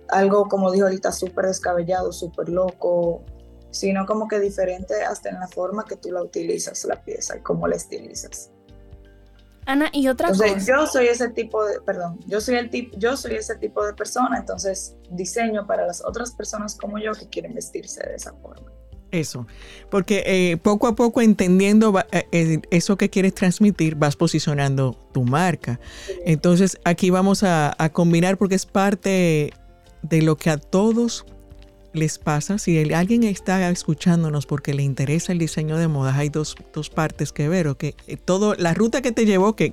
algo, 0.08 0.48
como 0.48 0.70
dijo 0.70 0.84
ahorita, 0.84 1.10
súper 1.12 1.46
descabellado, 1.46 2.12
súper 2.12 2.48
loco, 2.48 3.24
sino 3.72 4.06
como 4.06 4.28
que 4.28 4.38
diferente 4.38 5.02
hasta 5.02 5.30
en 5.30 5.40
la 5.40 5.48
forma 5.48 5.84
que 5.84 5.96
tú 5.96 6.12
la 6.12 6.22
utilizas 6.22 6.84
la 6.84 7.02
pieza 7.02 7.36
y 7.36 7.40
cómo 7.40 7.66
la 7.66 7.74
estilizas. 7.74 8.52
Ana, 9.66 9.90
y 9.92 10.08
otra 10.08 10.28
cosa. 10.28 10.58
Yo 10.58 10.86
soy 10.86 11.06
ese 11.06 11.28
tipo 11.28 11.64
de, 11.64 11.80
perdón, 11.80 12.18
yo 12.26 12.40
soy 12.40 12.56
el 12.56 12.70
tipo, 12.70 12.96
yo 12.98 13.16
soy 13.16 13.34
ese 13.34 13.56
tipo 13.56 13.84
de 13.84 13.94
persona, 13.94 14.38
entonces 14.38 14.96
diseño 15.10 15.66
para 15.66 15.86
las 15.86 16.04
otras 16.04 16.32
personas 16.32 16.76
como 16.76 16.98
yo 16.98 17.12
que 17.12 17.28
quieren 17.28 17.54
vestirse 17.54 18.04
de 18.06 18.14
esa 18.16 18.32
forma. 18.34 18.72
Eso, 19.12 19.46
porque 19.90 20.22
eh, 20.24 20.56
poco 20.56 20.86
a 20.86 20.96
poco 20.96 21.20
entendiendo 21.20 21.92
eh, 22.12 22.26
eh, 22.32 22.62
eso 22.70 22.96
que 22.96 23.10
quieres 23.10 23.34
transmitir, 23.34 23.94
vas 23.94 24.16
posicionando 24.16 24.96
tu 25.12 25.22
marca. 25.22 25.78
Entonces 26.24 26.78
aquí 26.84 27.10
vamos 27.10 27.42
a, 27.42 27.76
combinar 27.92 28.38
porque 28.38 28.54
es 28.54 28.64
parte 28.64 29.52
de 30.00 30.22
lo 30.22 30.36
que 30.36 30.48
a 30.48 30.56
todos 30.56 31.26
les 31.92 32.18
pasa. 32.18 32.58
Si 32.58 32.92
alguien 32.92 33.22
está 33.24 33.68
escuchándonos 33.70 34.46
porque 34.46 34.74
le 34.74 34.82
interesa 34.82 35.32
el 35.32 35.38
diseño 35.38 35.76
de 35.76 35.88
modas, 35.88 36.16
hay 36.16 36.28
dos, 36.28 36.56
dos 36.72 36.90
partes 36.90 37.32
que 37.32 37.48
ver. 37.48 37.68
O 37.68 37.76
que 37.76 37.94
todo, 38.24 38.54
la 38.54 38.74
ruta 38.74 39.02
que 39.02 39.12
te 39.12 39.26
llevó, 39.26 39.54
que 39.56 39.72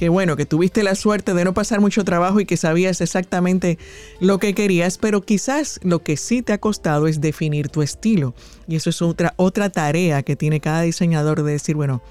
que 0.00 0.08
bueno, 0.08 0.36
que 0.36 0.46
tuviste 0.46 0.82
la 0.82 0.94
suerte 0.94 1.34
de 1.34 1.44
no 1.44 1.54
pasar 1.54 1.80
mucho 1.80 2.04
trabajo 2.04 2.40
y 2.40 2.46
que 2.46 2.56
sabías 2.56 3.00
exactamente 3.00 3.78
lo 4.20 4.38
que 4.38 4.54
querías, 4.54 4.98
pero 4.98 5.20
quizás 5.22 5.80
lo 5.82 6.02
que 6.02 6.16
sí 6.16 6.42
te 6.42 6.52
ha 6.52 6.58
costado 6.58 7.06
es 7.06 7.20
definir 7.20 7.68
tu 7.68 7.82
estilo. 7.82 8.34
Y 8.66 8.76
eso 8.76 8.90
es 8.90 9.02
otra, 9.02 9.34
otra 9.36 9.70
tarea 9.70 10.22
que 10.22 10.36
tiene 10.36 10.60
cada 10.60 10.82
diseñador 10.82 11.42
de 11.42 11.52
decir, 11.52 11.76
bueno, 11.76 12.02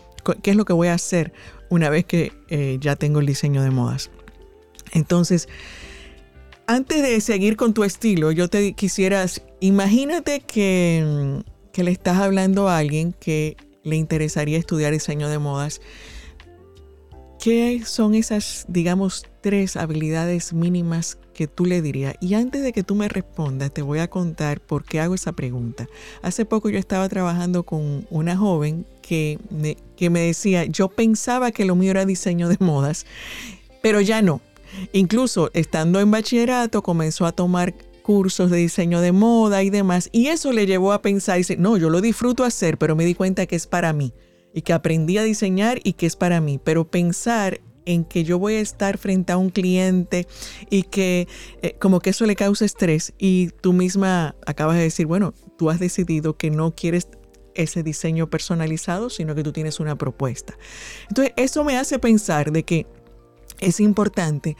¿qué 0.43 0.51
es 0.51 0.55
lo 0.55 0.65
que 0.65 0.73
voy 0.73 0.89
a 0.89 0.93
hacer 0.93 1.33
una 1.69 1.89
vez 1.89 2.05
que 2.05 2.31
eh, 2.49 2.77
ya 2.79 2.95
tengo 2.95 3.19
el 3.21 3.25
diseño 3.25 3.63
de 3.63 3.71
modas? 3.71 4.11
Entonces, 4.91 5.47
antes 6.69 7.01
de 7.01 7.19
seguir 7.19 7.57
con 7.57 7.73
tu 7.73 7.83
estilo, 7.83 8.31
yo 8.31 8.47
te 8.47 8.73
quisieras, 8.73 9.41
imagínate 9.59 10.41
que, 10.41 11.43
que 11.73 11.83
le 11.83 11.91
estás 11.91 12.17
hablando 12.17 12.69
a 12.69 12.77
alguien 12.77 13.13
que 13.13 13.57
le 13.83 13.95
interesaría 13.95 14.57
estudiar 14.57 14.93
diseño 14.93 15.29
de 15.29 15.39
modas 15.39 15.81
¿Qué 17.39 17.83
son 17.85 18.15
esas, 18.15 18.65
digamos, 18.67 19.25
tres 19.39 19.77
habilidades 19.77 20.51
mínimas 20.51 21.17
que 21.33 21.47
tú 21.47 21.65
le 21.65 21.81
dirías? 21.81 22.15
Y 22.19 22.33
antes 22.33 22.61
de 22.63 22.73
que 22.73 22.83
tú 22.83 22.95
me 22.95 23.07
respondas, 23.07 23.73
te 23.73 23.81
voy 23.81 23.99
a 23.99 24.09
contar 24.09 24.59
por 24.59 24.83
qué 24.83 24.99
hago 24.99 25.15
esa 25.15 25.31
pregunta. 25.31 25.87
Hace 26.21 26.43
poco 26.43 26.69
yo 26.69 26.77
estaba 26.77 27.07
trabajando 27.07 27.63
con 27.63 28.05
una 28.09 28.35
joven 28.35 28.85
que 29.01 29.39
me, 29.49 29.77
que 29.95 30.09
me 30.09 30.19
decía, 30.19 30.65
yo 30.65 30.89
pensaba 30.89 31.51
que 31.51 31.63
lo 31.63 31.77
mío 31.77 31.91
era 31.91 32.05
diseño 32.05 32.49
de 32.49 32.57
modas, 32.59 33.05
pero 33.81 34.01
ya 34.01 34.21
no. 34.21 34.41
Incluso 34.91 35.49
estando 35.53 35.99
en 35.99 36.11
bachillerato 36.11 36.81
comenzó 36.81 37.25
a 37.25 37.31
tomar 37.31 37.73
cursos 38.01 38.49
de 38.49 38.57
diseño 38.57 39.01
de 39.01 39.11
moda 39.11 39.61
y 39.61 39.69
demás, 39.69 40.09
y 40.11 40.27
eso 40.27 40.51
le 40.51 40.65
llevó 40.65 40.93
a 40.93 41.01
pensar, 41.01 41.37
dice, 41.37 41.57
no, 41.57 41.77
yo 41.77 41.89
lo 41.89 42.01
disfruto 42.01 42.43
hacer, 42.43 42.77
pero 42.77 42.95
me 42.95 43.05
di 43.05 43.13
cuenta 43.13 43.45
que 43.45 43.55
es 43.55 43.67
para 43.67 43.93
mí 43.93 44.13
y 44.53 44.63
que 44.63 44.73
aprendí 44.73 45.17
a 45.17 45.23
diseñar 45.23 45.79
y 45.83 45.93
que 45.93 46.07
es 46.07 46.15
para 46.15 46.41
mí, 46.41 46.59
pero 46.63 46.89
pensar 46.89 47.61
en 47.85 48.03
que 48.03 48.23
yo 48.23 48.37
voy 48.39 48.55
a 48.55 48.61
estar 48.61 48.97
frente 48.97 49.31
a 49.31 49.37
un 49.37 49.49
cliente 49.49 50.27
y 50.69 50.83
que 50.83 51.27
eh, 51.61 51.75
como 51.79 51.99
que 51.99 52.11
eso 52.11 52.25
le 52.25 52.35
causa 52.35 52.65
estrés 52.65 53.13
y 53.17 53.49
tú 53.61 53.73
misma 53.73 54.35
acabas 54.45 54.77
de 54.77 54.83
decir, 54.83 55.05
bueno, 55.05 55.33
tú 55.57 55.69
has 55.69 55.79
decidido 55.79 56.37
que 56.37 56.51
no 56.51 56.75
quieres 56.75 57.07
ese 57.55 57.83
diseño 57.83 58.29
personalizado, 58.29 59.09
sino 59.09 59.35
que 59.35 59.43
tú 59.43 59.51
tienes 59.51 59.79
una 59.79 59.97
propuesta. 59.97 60.57
Entonces, 61.09 61.33
eso 61.35 61.63
me 61.63 61.77
hace 61.77 61.99
pensar 61.99 62.51
de 62.51 62.63
que 62.63 62.87
es 63.59 63.79
importante 63.79 64.57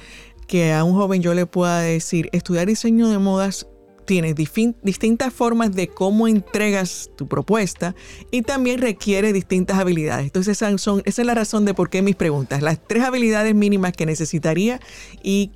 que 0.48 0.74
a 0.74 0.84
un 0.84 0.94
joven 0.94 1.22
yo 1.22 1.34
le 1.34 1.46
pueda 1.46 1.80
decir, 1.82 2.30
estudiar 2.32 2.68
diseño 2.68 3.10
de 3.10 3.20
modas 3.20 3.68
tienes 4.10 4.34
distintas 4.34 5.32
formas 5.32 5.76
de 5.76 5.88
cómo 5.88 6.28
entregas 6.28 7.12
tu 7.16 7.28
propuesta 7.28 7.94
y 8.32 8.42
también 8.42 8.82
requiere 8.82 9.34
distintas 9.34 9.78
habilidades. 9.78 10.26
Entonces, 10.26 10.58
son, 10.58 11.04
esa 11.06 11.22
es 11.22 11.26
la 11.28 11.36
razón 11.36 11.64
de 11.64 11.76
por 11.76 11.92
qué 11.92 12.02
mis 12.02 12.16
preguntas. 12.16 12.64
Las 12.64 12.80
tres 12.80 13.04
habilidades 13.04 13.54
mínimas 13.54 13.94
que 13.94 14.08
necesitaría 14.08 14.80
y 15.22 15.52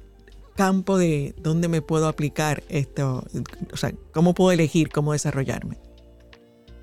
campo 0.55 0.99
de 0.99 1.33
dónde 1.39 1.67
me 1.67 1.81
puedo 1.81 2.07
aplicar 2.07 2.61
esto, 2.69 3.25
o 3.71 3.77
sea, 3.77 3.91
cómo 4.11 4.35
puedo 4.35 4.51
elegir 4.51 4.89
cómo 4.89 5.13
desarrollarme. 5.13 5.79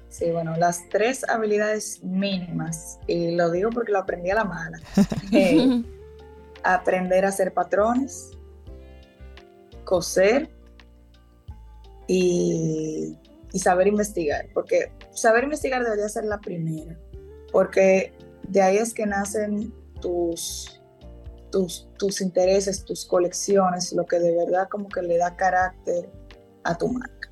Sí, 0.08 0.28
bueno, 0.32 0.56
las 0.56 0.88
tres 0.88 1.22
habilidades 1.28 2.02
mínimas, 2.02 2.98
y 3.06 3.36
lo 3.36 3.48
digo 3.52 3.70
porque 3.70 3.92
lo 3.92 4.00
aprendí 4.00 4.30
a 4.30 4.34
la 4.34 4.44
mala. 4.44 4.80
Aprender 6.62 7.24
a 7.24 7.28
hacer 7.28 7.52
patrones, 7.52 8.30
coser 9.84 10.50
y, 12.06 13.16
saber 13.54 13.88
investigar, 13.88 14.46
porque 14.54 14.92
saber 15.12 15.44
investigar 15.44 15.82
debería 15.82 16.08
ser 16.08 16.24
la 16.24 16.38
primera, 16.38 16.96
porque 17.52 18.12
de 18.48 18.62
ahí 18.62 18.76
es 18.78 18.94
que 18.94 19.06
nacen 19.06 19.74
tus, 20.00 20.80
tus, 21.50 21.88
tus 21.98 22.20
intereses, 22.20 22.84
tus 22.84 23.04
colecciones, 23.04 23.92
lo 23.92 24.06
que 24.06 24.18
de 24.18 24.36
verdad 24.36 24.68
como 24.68 24.88
que 24.88 25.02
le 25.02 25.18
da 25.18 25.36
carácter 25.36 26.08
a 26.64 26.76
tu 26.76 26.88
marca. 26.88 27.30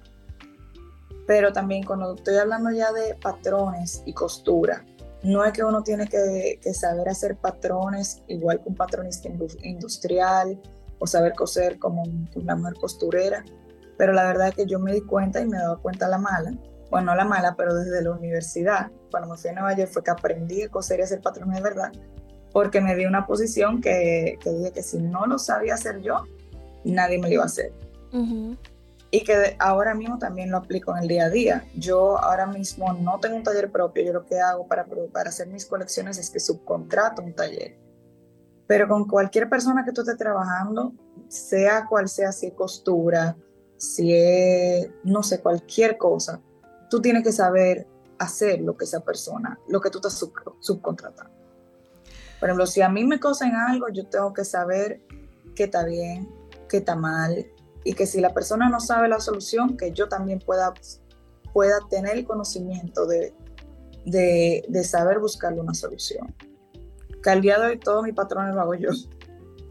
Pero 1.26 1.52
también 1.52 1.84
cuando 1.84 2.14
estoy 2.14 2.36
hablando 2.36 2.70
ya 2.70 2.92
de 2.92 3.14
patrones 3.16 4.02
y 4.06 4.12
costura, 4.12 4.84
no 5.22 5.44
es 5.44 5.52
que 5.52 5.64
uno 5.64 5.82
tiene 5.82 6.06
que, 6.06 6.58
saber 6.74 7.08
hacer 7.08 7.36
patrones 7.36 8.22
igual 8.28 8.62
que 8.62 8.68
un 8.68 8.76
patronista 8.76 9.28
industrial 9.62 10.60
o 10.98 11.06
saber 11.06 11.34
coser 11.34 11.78
como 11.78 12.04
una 12.34 12.56
mujer 12.56 12.74
costurera, 12.74 13.44
pero 13.96 14.12
la 14.12 14.24
verdad 14.24 14.48
es 14.48 14.54
que 14.54 14.66
yo 14.66 14.78
me 14.78 14.92
di 14.92 15.00
cuenta 15.00 15.40
y 15.40 15.46
me 15.46 15.58
he 15.58 15.76
cuenta 15.82 16.08
la 16.08 16.18
mala, 16.18 16.52
bueno, 16.90 17.12
no 17.12 17.16
la 17.16 17.24
mala, 17.24 17.54
pero 17.56 17.74
desde 17.74 18.02
la 18.02 18.12
universidad, 18.12 18.90
cuando 19.10 19.30
me 19.30 19.36
fui 19.36 19.50
a 19.50 19.52
Nueva 19.52 19.76
York 19.76 19.90
fue 19.92 20.02
que 20.02 20.10
aprendí 20.10 20.62
a 20.62 20.68
coser 20.68 21.00
y 21.00 21.02
hacer 21.02 21.20
patrones 21.20 21.56
de 21.56 21.62
verdad, 21.62 21.92
porque 22.52 22.80
me 22.80 22.96
di 22.96 23.04
una 23.04 23.26
posición 23.26 23.80
que, 23.80 24.38
que 24.42 24.50
dije 24.50 24.72
que 24.72 24.82
si 24.82 24.98
no 24.98 25.26
lo 25.26 25.38
sabía 25.38 25.74
hacer 25.74 26.00
yo, 26.00 26.24
nadie 26.84 27.18
me 27.18 27.28
lo 27.28 27.34
iba 27.34 27.42
a 27.42 27.46
hacer. 27.46 27.72
Y 29.10 29.24
que 29.24 29.56
ahora 29.58 29.94
mismo 29.94 30.18
también 30.18 30.50
lo 30.50 30.58
aplico 30.58 30.94
en 30.94 31.02
el 31.02 31.08
día 31.08 31.24
a 31.24 31.30
día. 31.30 31.64
Yo 31.74 32.18
ahora 32.18 32.46
mismo 32.46 32.92
no 32.92 33.18
tengo 33.20 33.36
un 33.36 33.42
taller 33.42 33.70
propio, 33.70 34.04
yo 34.04 34.12
lo 34.12 34.26
que 34.26 34.38
hago 34.38 34.66
para, 34.66 34.86
para 35.12 35.30
hacer 35.30 35.48
mis 35.48 35.64
colecciones 35.64 36.18
es 36.18 36.30
que 36.30 36.40
subcontrato 36.40 37.22
un 37.22 37.32
taller. 37.32 37.78
Pero 38.66 38.86
con 38.86 39.06
cualquier 39.08 39.48
persona 39.48 39.82
que 39.84 39.92
tú 39.92 40.02
estés 40.02 40.18
trabajando, 40.18 40.92
sea 41.28 41.86
cual 41.86 42.08
sea, 42.08 42.32
si 42.32 42.48
es 42.48 42.52
costura, 42.52 43.34
si 43.78 44.12
es, 44.12 44.90
no 45.04 45.22
sé, 45.22 45.40
cualquier 45.40 45.96
cosa, 45.96 46.42
tú 46.90 47.00
tienes 47.00 47.22
que 47.22 47.32
saber 47.32 47.86
hacer 48.18 48.60
lo 48.60 48.76
que 48.76 48.84
esa 48.84 49.00
persona, 49.00 49.58
lo 49.68 49.80
que 49.80 49.88
tú 49.88 49.98
estás 49.98 50.22
subcontratando. 50.60 51.32
Por 52.38 52.48
ejemplo, 52.48 52.66
si 52.66 52.82
a 52.82 52.88
mí 52.88 53.04
me 53.04 53.18
cosen 53.18 53.54
algo, 53.54 53.88
yo 53.88 54.06
tengo 54.06 54.32
que 54.32 54.44
saber 54.44 55.00
qué 55.54 55.64
está 55.64 55.84
bien, 55.84 56.28
qué 56.68 56.78
está 56.78 56.94
mal, 56.94 57.46
y 57.84 57.94
que 57.94 58.06
si 58.06 58.20
la 58.20 58.34
persona 58.34 58.68
no 58.68 58.80
sabe 58.80 59.08
la 59.08 59.20
solución, 59.20 59.76
que 59.76 59.92
yo 59.92 60.08
también 60.08 60.38
pueda, 60.38 60.74
pueda 61.52 61.78
tener 61.88 62.16
el 62.16 62.24
conocimiento 62.24 63.06
de, 63.06 63.34
de, 64.04 64.84
saber 64.84 65.18
buscarle 65.18 65.60
una 65.60 65.74
solución. 65.74 66.34
Que 67.22 67.30
al 67.30 67.40
día 67.40 67.58
de 67.58 67.66
hoy 67.66 67.78
todo 67.78 68.02
mi 68.02 68.12
patrón 68.12 68.54
lo 68.54 68.60
hago 68.60 68.74
yo. 68.74 68.90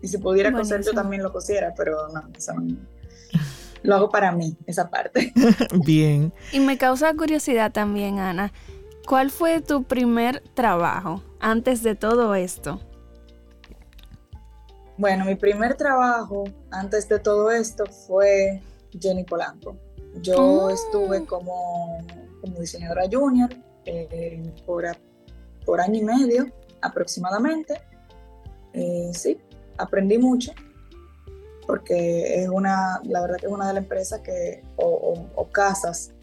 Y 0.02 0.08
si 0.08 0.17
pudiera 0.17 0.52
coser, 0.52 0.84
yo 0.84 0.93
también 0.93 1.24
lo 1.24 1.32
cosiera, 1.32 1.74
pero 1.76 2.08
no, 2.10 2.24
eso 2.36 2.54
no 2.54 2.78
lo 3.84 3.96
hago 3.96 4.10
para 4.10 4.32
mí, 4.32 4.58
esa 4.65 4.89
parte. 4.89 5.34
Bien. 5.86 6.34
Y 6.52 6.60
me 6.60 6.78
causa 6.78 7.13
curiosidad 7.13 7.72
también, 7.72 8.20
Ana. 8.20 8.52
¿Cuál 9.08 9.32
fue 9.32 9.62
tu 9.62 9.84
primer 9.84 10.43
trabajo 10.54 11.24
antes 11.39 11.84
de 11.84 11.96
todo 11.96 12.36
esto? 12.36 12.82
Bueno, 14.97 15.25
mi 15.25 15.36
primer 15.36 15.75
trabajo 15.75 16.45
antes 16.71 17.07
de 17.07 17.19
todo 17.19 17.51
esto 17.51 17.86
fue 17.86 18.62
Jenny 18.99 19.23
Polanco. 19.23 19.77
Yo 20.21 20.38
oh. 20.38 20.69
estuve 20.69 21.23
como, 21.25 21.99
como, 22.41 22.60
diseñadora 22.60 23.03
junior 23.12 23.49
eh, 23.86 24.41
por, 24.65 24.86
por 25.65 25.81
año 25.81 25.99
y 25.99 26.03
medio 26.03 26.47
aproximadamente. 26.81 27.79
Eh, 28.73 29.12
sí, 29.13 29.39
aprendí 29.77 30.17
mucho 30.17 30.51
porque 31.67 32.41
es 32.41 32.49
una, 32.49 33.01
la 33.03 33.21
verdad 33.21 33.38
que 33.38 33.45
es 33.45 33.51
una 33.51 33.67
de 33.67 33.73
las 33.73 33.83
empresas 33.83 34.21
que, 34.21 34.63
o, 34.77 35.49
casas 35.51 36.13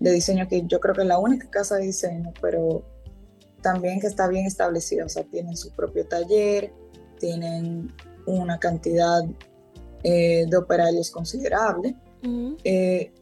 de 0.00 0.12
diseño 0.12 0.48
que 0.48 0.64
yo 0.66 0.80
creo 0.80 0.94
que 0.94 1.02
es 1.02 1.06
la 1.06 1.18
única 1.18 1.48
casa 1.48 1.76
de 1.76 1.84
diseño, 1.84 2.32
pero 2.42 2.82
también 3.62 4.00
que 4.00 4.06
está 4.06 4.28
bien 4.28 4.46
establecida, 4.46 5.04
o 5.04 5.08
sea, 5.08 5.24
tienen 5.24 5.56
su 5.56 5.70
propio 5.72 6.06
taller, 6.06 6.72
tienen 7.18 7.92
una 8.28 8.58
cantidad 8.58 9.24
eh, 10.02 10.46
de 10.48 10.56
operarios 10.56 11.10
considerable. 11.10 11.96
Eh, 12.64 13.12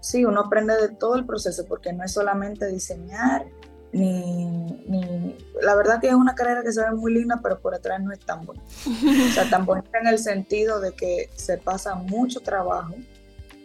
sí, 0.00 0.24
uno 0.24 0.40
aprende 0.40 0.74
de 0.80 0.88
todo 0.90 1.16
el 1.16 1.26
proceso 1.26 1.64
porque 1.66 1.92
no 1.92 2.04
es 2.04 2.12
solamente 2.12 2.66
diseñar 2.66 3.46
ni, 3.92 5.36
la 5.60 5.74
verdad 5.74 6.00
que 6.00 6.08
es 6.08 6.14
una 6.14 6.34
carrera 6.34 6.62
que 6.62 6.72
se 6.72 6.80
ve 6.80 6.92
muy 6.92 7.12
linda, 7.12 7.40
pero 7.42 7.60
por 7.60 7.74
atrás 7.74 8.00
no 8.02 8.12
es 8.12 8.20
tan 8.20 8.44
bonita. 8.46 8.64
O 8.86 9.32
sea, 9.34 9.48
tan 9.50 9.66
bonita 9.66 9.98
en 9.98 10.06
el 10.06 10.18
sentido 10.18 10.80
de 10.80 10.92
que 10.92 11.28
se 11.36 11.58
pasa 11.58 11.94
mucho 11.94 12.40
trabajo, 12.40 12.94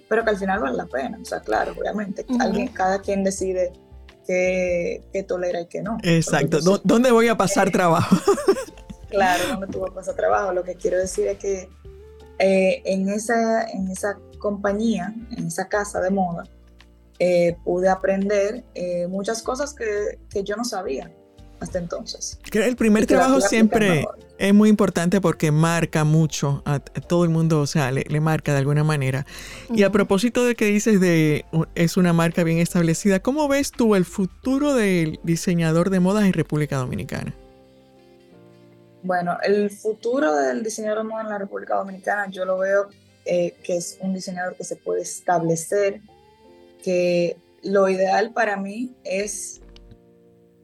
pero 0.10 0.24
que 0.24 0.30
al 0.32 0.38
final 0.38 0.60
vale 0.60 0.76
la 0.76 0.86
pena. 0.86 1.18
O 1.22 1.26
sea, 1.26 1.40
claro, 1.40 1.74
obviamente, 1.80 2.26
alguien, 2.40 2.68
cada 2.68 3.00
quien 3.00 3.24
decide 3.24 3.72
qué, 4.26 5.26
tolera 5.28 5.62
y 5.62 5.68
qué 5.68 5.82
no. 5.82 5.98
Exacto. 6.04 6.60
¿Dónde 6.84 7.12
voy 7.12 7.30
a 7.30 7.38
pasar 7.38 7.72
trabajo? 7.72 8.18
claro, 9.10 9.44
¿dónde 9.50 9.68
tú 9.68 9.80
vas 9.80 9.92
a 9.92 9.94
pasar 9.96 10.16
trabajo? 10.16 10.54
Lo 10.54 10.64
que 10.64 10.76
quiero 10.76 10.98
decir 10.98 11.28
es 11.28 11.38
que 11.38 11.70
eh, 12.40 12.82
en, 12.86 13.10
esa, 13.10 13.64
en 13.64 13.90
esa 13.90 14.18
compañía, 14.40 15.14
en 15.36 15.48
esa 15.48 15.68
casa 15.68 16.00
de 16.02 16.12
moda, 16.12 16.44
eh, 17.20 17.58
pude 17.64 17.90
aprender 17.90 18.64
eh, 18.76 19.08
muchas 19.08 19.42
cosas 19.42 19.74
que, 19.74 20.20
que, 20.30 20.44
yo 20.44 20.56
no 20.56 20.64
sabía 20.64 21.12
hasta 21.60 21.80
entonces. 21.80 22.40
El 22.52 22.76
primer 22.76 23.08
trabajo 23.08 23.42
siempre 23.42 24.06
es 24.38 24.54
muy 24.54 24.70
importante 24.70 25.20
porque 25.20 25.52
marca 25.52 26.04
mucho 26.04 26.62
a, 26.66 26.80
todo 26.80 27.24
el 27.24 27.32
mundo, 27.32 27.62
o 27.62 27.66
sea, 27.66 27.92
le, 27.92 28.20
marca 28.20 28.52
de 28.52 28.60
alguna 28.60 28.84
manera. 28.84 29.26
Y 29.74 29.82
a 29.82 29.92
propósito 29.92 30.46
de 30.46 30.54
que 30.54 30.66
dices 30.66 31.00
de 31.00 31.46
es 31.74 31.98
una 31.98 32.14
marca 32.14 32.44
bien 32.44 32.60
establecida, 32.60 33.20
¿cómo 33.20 33.48
ves 33.48 33.72
tú 33.72 33.96
el 33.96 34.06
futuro 34.06 34.76
del 34.76 35.20
diseñador 35.24 35.90
de 35.90 36.00
modas 36.00 36.26
en 36.26 36.34
República 36.34 36.78
Dominicana? 36.78 37.34
Bueno, 39.08 39.38
el 39.42 39.70
futuro 39.70 40.36
del 40.36 40.62
diseñador 40.64 40.98
de 40.98 41.04
moda 41.06 41.22
en 41.22 41.30
la 41.30 41.38
República 41.38 41.76
Dominicana 41.76 42.28
yo 42.30 42.44
lo 42.44 42.58
veo 42.58 42.90
eh, 43.24 43.56
que 43.64 43.78
es 43.78 43.98
un 44.02 44.14
diseñador 44.14 44.58
que 44.58 44.66
se 44.66 44.76
puede 44.76 45.02
establecer, 45.02 46.02
que 46.84 47.38
lo 47.64 47.88
ideal 47.88 48.34
para 48.34 48.58
mí 48.58 48.98
es, 49.06 49.62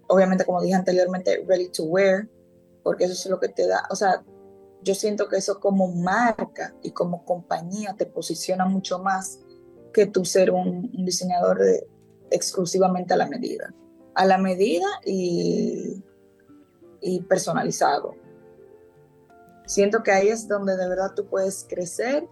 obviamente 0.09 0.43
como 0.43 0.61
dije 0.61 0.75
anteriormente, 0.75 1.41
ready 1.47 1.69
to 1.69 1.85
wear, 1.85 2.27
porque 2.83 3.05
eso 3.05 3.13
es 3.13 3.25
lo 3.27 3.39
que 3.39 3.47
te 3.47 3.65
da, 3.65 3.87
o 3.89 3.95
sea, 3.95 4.25
yo 4.81 4.93
siento 4.93 5.29
que 5.29 5.37
eso 5.37 5.61
como 5.61 5.87
marca 5.87 6.75
y 6.83 6.91
como 6.91 7.23
compañía 7.23 7.95
te 7.97 8.05
posiciona 8.05 8.65
mucho 8.65 8.99
más 8.99 9.39
que 9.93 10.05
tú 10.05 10.25
ser 10.25 10.51
un, 10.51 10.91
diseñador 11.05 11.61
exclusivamente 12.29 13.13
a 13.13 13.17
la 13.17 13.25
medida. 13.25 13.73
A 14.15 14.25
la 14.25 14.37
medida 14.37 14.87
y, 15.05 16.03
y 16.99 17.21
personalizado. 17.21 18.21
Siento 19.65 20.03
que 20.03 20.11
ahí 20.11 20.27
es 20.29 20.47
donde 20.47 20.75
de 20.75 20.87
verdad 20.87 21.13
tú 21.15 21.25
puedes 21.25 21.65
crecer 21.69 22.27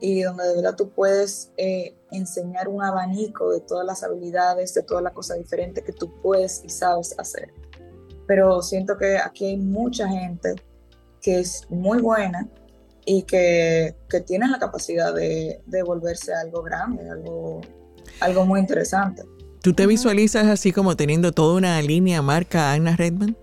y 0.00 0.22
donde 0.22 0.44
de 0.44 0.56
verdad 0.56 0.76
tú 0.76 0.90
puedes 0.90 1.52
eh, 1.56 1.96
enseñar 2.10 2.68
un 2.68 2.82
abanico 2.82 3.50
de 3.50 3.60
todas 3.60 3.84
las 3.84 4.02
habilidades, 4.02 4.74
de 4.74 4.82
todas 4.82 5.02
las 5.02 5.12
cosas 5.12 5.38
diferentes 5.38 5.84
que 5.84 5.92
tú 5.92 6.12
puedes 6.22 6.62
y 6.64 6.68
sabes 6.68 7.14
hacer. 7.18 7.52
Pero 8.26 8.62
siento 8.62 8.96
que 8.96 9.18
aquí 9.18 9.46
hay 9.46 9.56
mucha 9.56 10.08
gente 10.08 10.54
que 11.20 11.40
es 11.40 11.66
muy 11.68 12.00
buena 12.00 12.48
y 13.04 13.22
que, 13.22 13.96
que 14.08 14.20
tienen 14.20 14.52
la 14.52 14.58
capacidad 14.58 15.14
de, 15.14 15.60
de, 15.66 15.82
volverse 15.82 16.32
algo 16.34 16.62
grande, 16.62 17.08
algo, 17.08 17.62
algo 18.20 18.44
muy 18.44 18.60
interesante. 18.60 19.22
¿Tú 19.62 19.72
te 19.72 19.86
visualizas 19.86 20.46
así 20.46 20.72
como 20.72 20.94
teniendo 20.94 21.32
toda 21.32 21.56
una 21.56 21.80
línea 21.82 22.22
marca 22.22 22.72
Anna 22.72 22.94
Redman? 22.96 23.36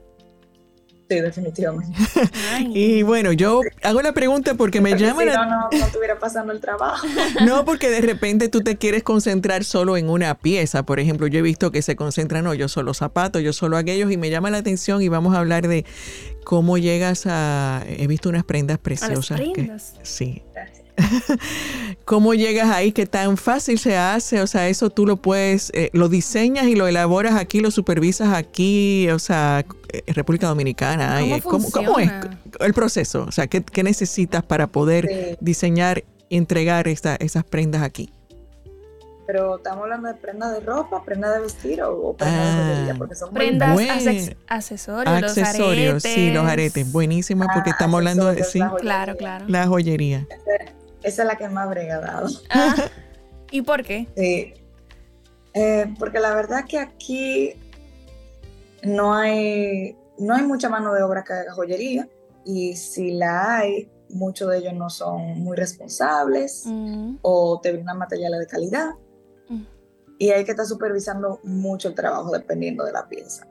Sí, 1.08 1.20
definitivamente. 1.20 1.96
y 2.74 3.04
bueno, 3.04 3.32
yo 3.32 3.62
hago 3.84 4.02
la 4.02 4.14
pregunta 4.14 4.56
porque 4.56 4.82
me 4.82 4.98
llaman. 4.98 5.30
Si 5.30 5.36
no, 5.36 5.46
no, 5.46 5.70
no 5.72 5.86
estuviera 5.86 6.18
pasando 6.18 6.52
el 6.52 6.60
trabajo. 6.60 7.06
no, 7.46 7.64
porque 7.64 7.90
de 7.90 8.02
repente 8.02 8.50
tú 8.50 8.62
te 8.62 8.78
quieres 8.78 9.04
concentrar 9.04 9.64
solo 9.64 9.98
en 9.98 10.10
una 10.10 10.36
pieza. 10.36 10.84
Por 10.84 11.00
ejemplo, 11.00 11.28
yo 11.28 11.40
he 11.40 11.44
visto 11.44 11.72
que 11.72 11.84
se 11.84 11.96
concentran, 11.96 12.44
no, 12.44 12.56
yo 12.56 12.68
solo 12.70 12.96
zapatos, 12.96 13.44
yo 13.44 13.54
solo 13.54 13.78
aquellos, 13.78 14.12
y 14.12 14.18
me 14.18 14.32
llama 14.32 14.50
la 14.50 14.58
atención 14.58 15.02
y 15.04 15.10
vamos 15.10 15.36
a 15.36 15.40
hablar 15.40 15.68
de 15.68 15.86
cómo 16.44 16.80
llegas 16.80 17.26
a. 17.28 17.84
He 17.88 18.08
visto 18.08 18.30
unas 18.30 18.44
prendas 18.44 18.80
preciosas. 18.80 19.40
prendas. 19.40 19.94
sí. 20.02 20.42
¿Cómo 22.06 22.34
llegas 22.34 22.70
ahí? 22.70 22.92
¿Qué 22.92 23.06
tan 23.06 23.38
fácil 23.38 23.80
se 23.80 23.98
hace? 23.98 24.42
O 24.42 24.48
sea, 24.48 24.68
eso 24.70 24.90
tú 24.90 25.06
lo 25.06 25.18
puedes, 25.18 25.72
eh, 25.74 25.90
lo 25.94 26.10
diseñas 26.10 26.66
y 26.68 26.76
lo 26.76 26.88
elaboras 26.88 27.36
aquí, 27.36 27.60
lo 27.60 27.72
supervisas 27.72 28.34
aquí, 28.34 29.10
o 29.10 29.20
sea, 29.20 29.66
eh, 29.92 30.04
República 30.14 30.48
Dominicana. 30.48 31.20
¿Cómo, 31.44 31.70
¿Cómo, 31.72 32.00
es 32.00 32.12
el 32.60 32.74
proceso? 32.74 33.26
O 33.28 33.32
sea, 33.32 33.48
¿qué, 33.48 33.84
necesitas 33.84 34.44
para 34.44 34.68
poder 34.68 35.38
diseñar 35.42 36.04
y 36.30 36.38
entregar 36.38 36.88
esta, 36.88 37.16
esas 37.16 37.44
prendas 37.44 37.82
aquí? 37.82 38.12
Pero 39.28 39.58
estamos 39.58 39.84
hablando 39.84 40.08
de 40.08 40.14
prendas 40.14 40.54
de 40.54 40.60
ropa, 40.60 41.04
prendas 41.04 41.34
de 41.34 41.42
vestir 41.42 41.82
o, 41.82 42.14
prendas 42.14 42.56
de 42.56 42.62
ah. 42.62 42.68
joyería, 42.68 42.96
porque 42.96 43.16
son 43.16 43.34
prendas, 43.34 43.70
muy 43.70 43.90
accesorios, 43.90 44.38
accesorios, 44.48 45.16
los 45.16 45.38
aretes. 45.38 46.14
sí, 46.14 46.32
los 46.32 46.46
aretes, 46.46 46.92
buenísimo, 46.92 47.48
porque 47.52 47.72
ah, 47.72 47.74
estamos 47.74 47.98
hablando 47.98 48.32
de 48.32 48.44
sí, 48.44 48.60
claro, 48.80 49.18
claro, 49.18 49.46
la 49.48 49.66
joyería. 49.66 50.28
Esa 51.06 51.22
es 51.22 51.28
la 51.28 51.36
que 51.38 51.48
más 51.48 51.70
brega 51.70 52.00
dado. 52.00 52.28
Ah, 52.50 52.76
¿Y 53.52 53.62
por 53.62 53.84
qué? 53.84 54.08
Sí. 54.18 54.54
Eh, 55.54 55.94
porque 56.00 56.20
la 56.20 56.34
verdad 56.34 56.66
que 56.68 56.80
aquí 56.80 57.54
no 58.82 59.14
hay, 59.14 59.96
no 60.18 60.34
hay 60.34 60.44
mucha 60.44 60.68
mano 60.68 60.94
de 60.94 61.04
obra 61.04 61.24
que 61.24 61.34
haga 61.34 61.52
joyería 61.54 62.10
y 62.44 62.76
si 62.76 63.12
la 63.12 63.58
hay, 63.58 63.90
muchos 64.10 64.50
de 64.50 64.58
ellos 64.58 64.74
no 64.74 64.90
son 64.90 65.40
muy 65.44 65.56
responsables 65.56 66.64
mm. 66.66 67.18
o 67.22 67.60
te 67.62 67.72
brindan 67.72 67.98
materiales 67.98 68.40
de 68.40 68.48
calidad 68.48 68.90
mm. 69.50 69.64
y 70.18 70.30
hay 70.32 70.44
que 70.44 70.52
estar 70.52 70.66
supervisando 70.66 71.40
mucho 71.44 71.88
el 71.88 71.96
trabajo 71.96 72.32
dependiendo 72.32 72.84
de 72.84 72.92
la 72.92 73.08
pieza. 73.08 73.48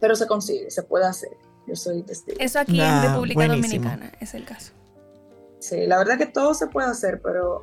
Pero 0.00 0.16
se 0.16 0.26
consigue, 0.26 0.70
se 0.72 0.82
puede 0.82 1.06
hacer. 1.06 1.30
Yo 1.68 1.76
soy 1.76 2.02
testigo. 2.02 2.36
Eso 2.40 2.58
aquí 2.58 2.80
en 2.80 3.02
República 3.02 3.46
Dominicana 3.46 4.12
es 4.18 4.34
el 4.34 4.44
caso. 4.44 4.72
Sí, 5.62 5.86
la 5.86 5.96
verdad 5.96 6.18
que 6.18 6.26
todo 6.26 6.54
se 6.54 6.66
puede 6.66 6.88
hacer, 6.88 7.22
pero 7.22 7.62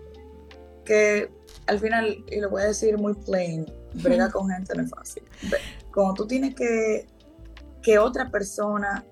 que 0.85 1.29
al 1.67 1.79
final, 1.79 2.23
y 2.31 2.39
lo 2.39 2.49
voy 2.49 2.61
a 2.61 2.67
decir 2.67 2.97
muy 2.97 3.13
plain, 3.13 3.65
brega 3.93 4.31
con 4.31 4.49
gente 4.49 4.73
no 4.75 4.83
es 4.83 4.89
fácil. 4.89 5.23
Como 5.91 6.13
tú 6.13 6.25
tienes 6.25 6.55
que 6.55 7.05
que 7.81 7.99
otra 7.99 8.29
persona 8.29 9.05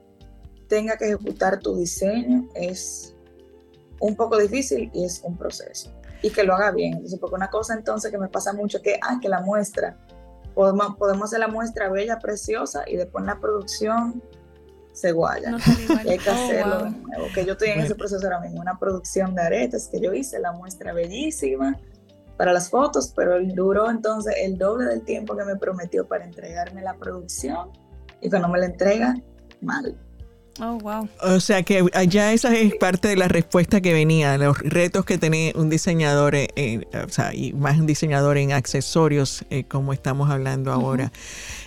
tenga 0.68 0.98
que 0.98 1.06
ejecutar 1.06 1.60
tu 1.60 1.76
diseño 1.76 2.48
es 2.54 3.16
un 4.00 4.16
poco 4.16 4.38
difícil 4.38 4.92
y 4.94 5.06
es 5.06 5.22
un 5.24 5.38
proceso. 5.38 5.92
Y 6.22 6.32
que 6.32 6.44
lo 6.44 6.56
haga 6.56 6.72
bien. 6.72 6.94
Entonces, 6.94 7.20
porque 7.20 7.36
una 7.36 7.50
cosa 7.50 7.74
entonces 7.74 8.12
que 8.12 8.18
me 8.18 8.28
pasa 8.28 8.54
mucho 8.54 8.82
que, 8.82 9.00
ah, 9.02 9.20
que 9.22 9.30
la 9.30 9.42
muestra, 9.42 9.98
podemos, 10.54 10.96
podemos 10.98 11.26
hacer 11.26 11.40
la 11.40 11.48
muestra 11.48 11.90
bella, 11.90 12.20
preciosa 12.20 12.84
y 12.88 12.98
después 12.98 13.22
en 13.22 13.28
la 13.28 13.40
producción 13.40 14.24
se 14.98 15.12
guaya. 15.12 15.58
y 16.06 16.08
hay 16.10 16.18
que 16.18 16.30
oh, 16.30 16.34
hacerlo 16.34 16.84
de 16.86 16.90
nuevo. 16.92 17.26
Que 17.34 17.46
yo 17.46 17.54
estoy 17.54 17.70
en 17.70 17.82
ese 17.82 17.96
proceso 17.96 18.26
ahora 18.26 18.40
mismo, 18.40 18.60
una 18.60 18.80
producción 18.80 19.36
de 19.36 19.44
aretes 19.44 19.88
que 19.92 20.00
yo 20.00 20.14
hice, 20.14 20.40
la 20.40 20.52
muestra 20.52 20.94
bellísima 20.94 21.80
para 22.38 22.54
las 22.54 22.70
fotos, 22.70 23.14
pero 23.16 23.36
él 23.36 23.54
duró 23.56 23.90
entonces 23.90 24.36
el 24.40 24.58
doble 24.58 24.86
del 24.86 25.04
tiempo 25.04 25.36
que 25.36 25.44
me 25.44 25.56
prometió 25.56 26.08
para 26.08 26.24
entregarme 26.24 26.82
la 26.82 26.96
producción 26.96 27.72
y 28.22 28.30
cuando 28.30 28.48
me 28.48 28.60
la 28.60 28.66
entrega, 28.68 29.16
mal. 29.62 29.98
Oh, 30.60 30.78
wow. 30.80 31.08
O 31.22 31.40
sea 31.40 31.64
que 31.64 31.86
ya 32.08 32.34
esa 32.34 32.54
es 32.56 32.76
parte 32.76 33.08
de 33.08 33.16
la 33.16 33.28
respuesta 33.28 33.82
que 33.82 33.94
venía, 33.94 34.38
los 34.38 34.58
retos 34.60 35.06
que 35.06 35.18
tiene 35.18 35.54
un 35.56 35.70
diseñador, 35.70 36.36
o 36.36 37.10
sea, 37.10 37.34
y 37.34 37.54
más 37.54 37.78
un 37.78 37.86
diseñador 37.86 38.38
en 38.38 38.52
accesorios, 38.52 39.46
eh, 39.50 39.66
como 39.66 39.94
estamos 39.94 40.30
hablando 40.30 40.72
ahora, 40.72 41.12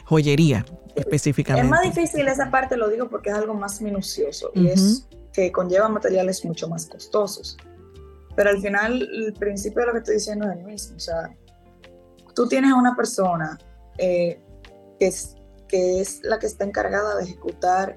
joyería 0.04 0.64
específicamente. 0.96 1.66
Es 1.66 1.70
más 1.70 1.82
difícil 1.82 2.26
esa 2.26 2.50
parte, 2.50 2.76
lo 2.76 2.88
digo 2.88 3.08
porque 3.08 3.30
es 3.30 3.36
algo 3.36 3.54
más 3.54 3.80
minucioso 3.80 4.50
y 4.54 4.68
es 4.68 5.06
que 5.32 5.52
conlleva 5.52 5.88
materiales 5.88 6.44
mucho 6.44 6.68
más 6.68 6.86
costosos. 6.86 7.56
Pero 8.34 8.50
al 8.50 8.60
final, 8.60 9.02
el 9.02 9.32
principio 9.34 9.80
de 9.82 9.86
lo 9.86 9.92
que 9.92 9.98
estoy 9.98 10.14
diciendo 10.14 10.46
es 10.50 10.58
el 10.58 10.64
mismo. 10.64 10.96
O 10.96 11.00
sea, 11.00 11.36
tú 12.34 12.48
tienes 12.48 12.72
a 12.72 12.74
una 12.74 12.96
persona 12.96 13.58
eh, 13.98 14.40
que, 14.98 15.06
es, 15.06 15.36
que 15.68 16.00
es 16.00 16.20
la 16.22 16.38
que 16.38 16.46
está 16.46 16.64
encargada 16.64 17.16
de 17.16 17.24
ejecutar 17.24 17.96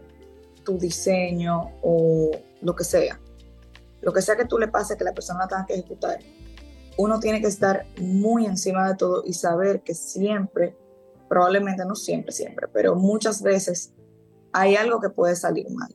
tu 0.63 0.77
diseño 0.77 1.71
o 1.81 2.31
lo 2.61 2.75
que 2.75 2.83
sea. 2.83 3.19
Lo 4.01 4.11
que 4.11 4.21
sea 4.21 4.35
que 4.35 4.45
tú 4.45 4.57
le 4.57 4.67
pase 4.67 4.97
que 4.97 5.03
la 5.03 5.13
persona 5.13 5.47
tenga 5.47 5.65
que 5.65 5.73
ejecutar. 5.73 6.19
Uno 6.97 7.19
tiene 7.19 7.41
que 7.41 7.47
estar 7.47 7.85
muy 7.97 8.45
encima 8.45 8.87
de 8.87 8.95
todo 8.95 9.23
y 9.25 9.33
saber 9.33 9.81
que 9.81 9.95
siempre 9.95 10.75
probablemente 11.27 11.83
no 11.85 11.95
siempre, 11.95 12.31
siempre, 12.31 12.67
pero 12.71 12.95
muchas 12.95 13.41
veces 13.41 13.91
hay 14.51 14.75
algo 14.75 14.99
que 14.99 15.09
puede 15.09 15.35
salir 15.35 15.69
mal. 15.71 15.93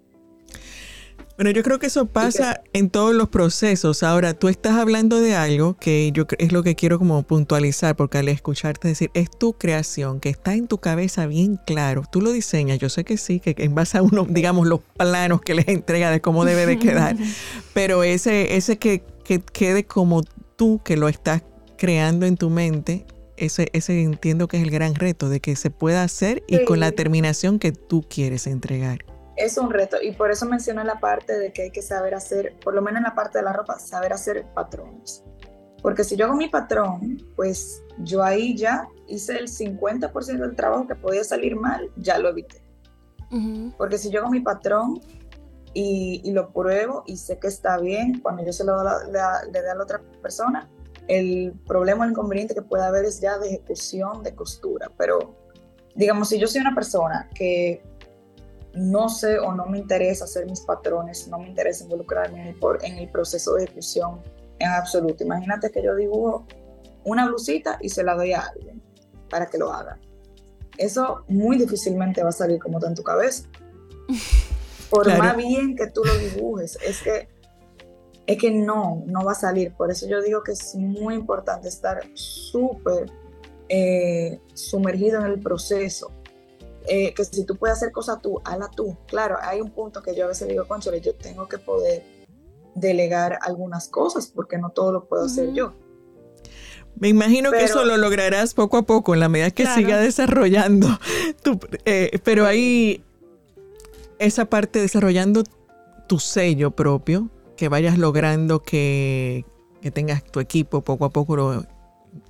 Bueno, 1.39 1.53
yo 1.53 1.63
creo 1.63 1.79
que 1.79 1.87
eso 1.87 2.07
pasa 2.07 2.63
en 2.73 2.91
todos 2.91 3.15
los 3.15 3.29
procesos. 3.29 4.03
Ahora, 4.03 4.35
tú 4.35 4.49
estás 4.49 4.73
hablando 4.73 5.21
de 5.21 5.37
algo 5.37 5.77
que 5.79 6.11
yo 6.11 6.27
es 6.37 6.51
lo 6.51 6.65
que 6.65 6.75
quiero 6.75 6.99
como 6.99 7.23
puntualizar, 7.23 7.95
porque 7.95 8.19
al 8.19 8.29
escucharte 8.29 8.89
decir, 8.89 9.13
es 9.15 9.31
tu 9.31 9.53
creación, 9.53 10.19
que 10.19 10.31
está 10.31 10.55
en 10.55 10.67
tu 10.67 10.79
cabeza 10.79 11.29
bien 11.29 11.61
claro. 11.65 12.03
Tú 12.11 12.23
lo 12.23 12.33
diseñas, 12.33 12.81
yo 12.81 12.89
sé 12.89 13.05
que 13.05 13.17
sí, 13.17 13.39
que 13.39 13.55
en 13.57 13.77
base 13.77 13.99
a 13.99 14.03
uno, 14.03 14.27
digamos, 14.29 14.67
los 14.67 14.81
planos 14.97 15.41
que 15.41 15.55
les 15.55 15.69
entrega 15.69 16.11
de 16.11 16.21
cómo 16.21 16.45
debe 16.45 16.67
de 16.67 16.81
quedar, 16.81 17.17
pero 17.73 18.03
ese, 18.03 18.57
ese 18.57 18.79
que, 18.79 19.05
que 19.23 19.39
quede 19.39 19.85
como 19.85 20.25
tú, 20.57 20.81
que 20.85 20.97
lo 20.97 21.07
estás 21.07 21.45
creando 21.77 22.27
en 22.27 22.37
tu 22.37 22.51
mente, 22.51 23.07
ese, 23.37 23.69
ese 23.75 24.03
entiendo 24.03 24.49
que 24.49 24.57
es 24.57 24.65
el 24.65 24.73
gran 24.73 24.97
reto, 24.97 25.29
de 25.29 25.39
que 25.39 25.55
se 25.55 25.71
pueda 25.71 26.03
hacer 26.03 26.43
y 26.49 26.65
con 26.65 26.81
la 26.81 26.91
terminación 26.91 27.61
que 27.61 27.71
tú 27.71 28.05
quieres 28.11 28.49
entregar. 28.49 29.05
Es 29.39 29.57
un 29.57 29.71
reto 29.71 29.97
y 30.03 30.11
por 30.13 30.33
eso 30.33 30.47
mencioné 30.47 30.85
la 30.85 30.99
parte 30.99 31.39
de 31.39 31.53
que 31.53 31.63
hay 31.63 31.71
que 31.71 31.81
saber 31.81 32.13
hacer, 32.15 32.59
por 32.59 32.75
lo 32.75 32.83
menos 32.83 32.99
en 32.99 33.05
la 33.05 33.15
parte 33.15 33.39
de 33.39 33.45
la 33.45 33.53
ropa, 33.53 33.79
saber 33.79 34.13
hacer 34.13 34.45
patrones. 34.53 35.23
Porque 35.81 36.03
si 36.03 36.17
yo 36.17 36.27
hago 36.27 36.35
mi 36.35 36.49
patrón, 36.49 37.19
pues 37.37 37.81
yo 37.99 38.25
ahí 38.25 38.57
ya 38.57 38.89
hice 39.07 39.39
el 39.39 39.47
50% 39.47 40.39
del 40.39 40.57
trabajo 40.57 40.89
que 40.89 40.97
podía 40.97 41.23
salir 41.23 41.55
mal, 41.55 41.89
ya 41.97 42.19
lo 42.19 42.29
evité. 42.29 42.61
Porque 43.77 43.97
si 43.97 44.11
yo 44.11 44.21
hago 44.21 44.31
mi 44.31 44.41
patrón 44.41 45.01
y, 45.73 46.33
lo 46.33 46.53
pruebo 46.53 47.05
y 47.07 47.17
sé 47.17 47.39
que 47.39 47.47
está 47.47 47.79
bien, 47.79 48.21
cuando 48.21 48.45
yo 48.45 48.53
se 48.53 48.65
lo 48.65 48.83
le 48.83 49.13
dé 49.63 49.71
a 49.71 49.75
la 49.77 49.83
otra 49.83 50.01
persona, 50.21 50.69
el 51.07 51.53
problema 51.67 52.01
o 52.01 52.05
el 52.05 52.11
inconveniente 52.11 52.55
que 52.55 52.63
puede 52.63 52.85
haber 52.85 53.05
es 53.05 53.21
ya 53.21 53.39
de 53.39 53.49
ejecución 53.49 54.25
de 54.25 54.35
costura, 54.35 54.91
pero 54.97 55.37
digamos, 55.95 56.29
si 56.29 56.39
yo 56.39 56.47
soy 56.47 56.61
una 56.61 56.75
persona 56.75 57.29
que 57.35 57.83
no 58.75 59.09
sé 59.09 59.39
o 59.39 59.53
no 59.55 59.67
me 59.67 59.79
interesa 59.79 60.25
hacer 60.25 60.47
mis 60.47 60.61
patrones, 60.61 61.29
no 61.29 61.39
me 61.39 61.49
interesa 61.49 61.85
involucrarme 61.85 62.41
en 62.41 62.47
el, 62.49 62.57
en 62.83 62.99
el 62.99 63.11
proceso 63.11 63.55
de 63.55 63.65
ejecución 63.65 64.21
en 64.59 64.69
absoluto. 64.71 65.25
Imagínate 65.25 65.71
que 65.71 65.83
yo 65.83 65.95
dibujo 65.95 66.47
una 67.05 67.27
blusita 67.27 67.79
y 67.81 67.89
se 67.89 68.03
la 68.03 68.15
doy 68.15 68.33
a 68.33 68.41
alguien 68.41 68.83
para 69.31 69.47
que 69.47 69.59
lo 69.59 69.73
haga. 69.73 69.99
Eso 70.77 71.25
muy 71.29 71.59
difícilmente 71.59 72.23
va 72.23 72.29
a 72.29 72.33
salir 72.33 72.61
como 72.61 72.79
está 72.79 72.89
en 72.89 72.95
tu 72.95 73.03
cabeza. 73.03 73.49
Por 74.91 75.07
más 75.19 75.37
bien 75.37 75.77
que 75.77 75.89
tú 75.89 76.03
lo 76.03 76.17
dibujes, 76.17 76.79
es 76.83 77.03
que 77.03 77.29
es 78.27 78.37
que 78.37 78.51
no, 78.51 79.05
no 79.07 79.25
va 79.25 79.33
a 79.33 79.35
salir. 79.35 79.75
Por 79.75 79.91
eso 79.91 80.07
yo 80.07 80.21
digo 80.21 80.43
que 80.43 80.53
es 80.53 80.75
muy 80.75 81.15
importante 81.15 81.69
estar 81.69 82.03
súper 82.13 83.11
eh, 83.71 84.39
sumergido 84.53 85.21
en 85.21 85.27
el 85.33 85.41
proceso. 85.41 86.13
Eh, 86.89 87.13
que 87.15 87.25
si 87.25 87.45
tú 87.45 87.57
puedes 87.57 87.77
hacer 87.77 87.93
cosas 87.93 88.21
tú, 88.23 88.41
hazla 88.45 88.71
tú. 88.71 88.97
Claro, 89.07 89.37
hay 89.41 89.61
un 89.61 89.71
punto 89.71 90.03
que 90.03 90.15
yo 90.15 90.25
a 90.25 90.29
veces 90.29 90.49
digo, 90.49 90.67
conchole, 90.67 91.01
yo 91.01 91.15
tengo 91.15 91.49
que 91.49 91.59
poder 91.59 92.03
delegar 92.75 93.39
algunas 93.43 93.89
cosas 93.89 94.27
porque 94.29 94.59
no 94.59 94.71
todo 94.71 94.93
lo 94.93 95.05
puedo 95.05 95.25
hacer 95.25 95.53
yo. 95.53 95.75
Me 96.99 97.09
imagino 97.09 97.53
que 97.53 97.63
eso 97.63 97.85
lo 97.85 97.97
lograrás 97.97 98.55
poco 98.55 98.79
a 98.79 98.83
poco 98.83 99.15
en 99.15 99.21
la 99.21 99.29
medida 99.29 99.51
que 99.51 99.67
siga 99.67 99.99
desarrollando. 99.99 100.89
Tu, 101.43 101.59
eh, 101.85 102.19
pero 102.25 102.47
ahí, 102.47 103.05
esa 104.19 104.47
parte 104.47 104.81
desarrollando 104.81 105.45
tu 106.09 106.19
sello 106.19 106.73
propio, 106.73 107.29
que 107.57 107.69
vayas 107.69 107.99
logrando 107.99 108.63
que, 108.63 109.45
tengas 109.93 110.25
tu 110.25 110.41
equipo 110.41 110.83
poco 110.83 111.05
a 111.05 111.11
poco, 111.11 111.37
lo, 111.37 111.67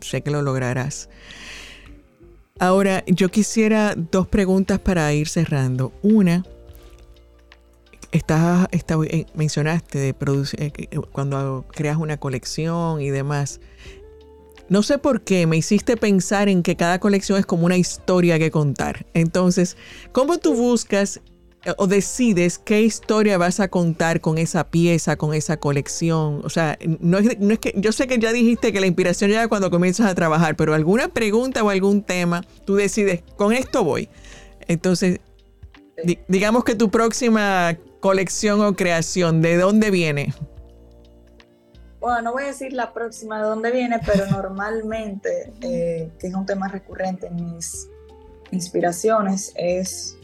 sé 0.01 0.23
que 0.23 0.31
lo 0.31 0.42
lograrás. 0.42 1.09
Ahora, 2.61 3.05
yo 3.07 3.29
quisiera 3.29 3.94
dos 3.94 4.27
preguntas 4.27 4.81
para 4.81 5.12
ir 5.12 5.29
cerrando. 5.29 5.92
Una, 6.03 6.44
estás, 8.11 8.66
eh, 8.73 9.27
mencionaste 9.35 9.99
de 9.99 10.14
producir, 10.14 10.62
eh, 10.62 10.73
eh, 10.77 10.99
cuando 11.12 11.66
creas 11.71 11.99
una 11.99 12.16
colección 12.16 13.01
y 13.01 13.11
demás. 13.11 13.61
No 14.68 14.83
sé 14.83 14.99
por 14.99 15.23
qué 15.23 15.47
me 15.47 15.57
hiciste 15.57 15.97
pensar 15.97 16.49
en 16.49 16.64
que 16.64 16.75
cada 16.77 16.99
colección 16.99 17.38
es 17.38 17.47
como 17.47 17.64
una 17.64 17.77
historia 17.77 18.40
que 18.40 18.51
contar. 18.51 19.07
Entonces, 19.14 19.77
¿cómo 20.12 20.38
tú 20.38 20.55
buscas 20.55 21.21
o 21.77 21.87
decides 21.87 22.59
qué 22.59 22.83
historia 22.83 23.37
vas 23.37 23.61
a 23.61 23.68
contar 23.68 24.21
con 24.21 24.38
esa 24.38 24.71
pieza, 24.71 25.16
con 25.16 25.35
esa 25.35 25.57
colección. 25.57 26.40
O 26.44 26.51
sea, 26.51 26.79
no 27.01 27.18
es, 27.18 27.38
no 27.38 27.53
es 27.53 27.59
que 27.59 27.75
yo 27.77 27.92
sé 27.92 28.07
que 28.07 28.18
ya 28.18 28.33
dijiste 28.33 28.73
que 28.73 28.81
la 28.81 28.87
inspiración 28.87 29.31
llega 29.31 29.49
cuando 29.49 29.71
comienzas 29.71 30.07
a 30.07 30.14
trabajar, 30.14 30.57
pero 30.57 30.75
alguna 30.75 31.09
pregunta 31.09 31.62
o 31.62 31.71
algún 31.71 32.03
tema, 32.03 32.44
tú 32.64 32.77
decides, 32.77 33.23
con 33.37 33.53
esto 33.53 33.85
voy. 33.85 34.09
Entonces, 34.68 35.21
digamos 36.29 36.64
que 36.64 36.75
tu 36.75 36.90
próxima 36.90 37.77
colección 38.01 38.61
o 38.61 38.77
creación, 38.77 39.42
¿de 39.42 39.57
dónde 39.57 39.90
viene? 39.90 40.33
Bueno, 42.01 42.23
no 42.23 42.33
voy 42.33 42.44
a 42.44 42.47
decir 42.49 42.73
la 42.73 42.92
próxima 42.92 43.38
de 43.38 43.44
dónde 43.44 43.73
viene, 43.73 43.99
pero 44.07 44.27
normalmente, 44.31 45.53
eh, 45.61 46.11
que 46.18 46.27
es 46.29 46.35
un 46.35 46.47
tema 46.47 46.68
recurrente 46.68 47.27
en 47.27 47.55
mis 47.55 47.88
inspiraciones, 48.53 49.53
es 49.57 50.17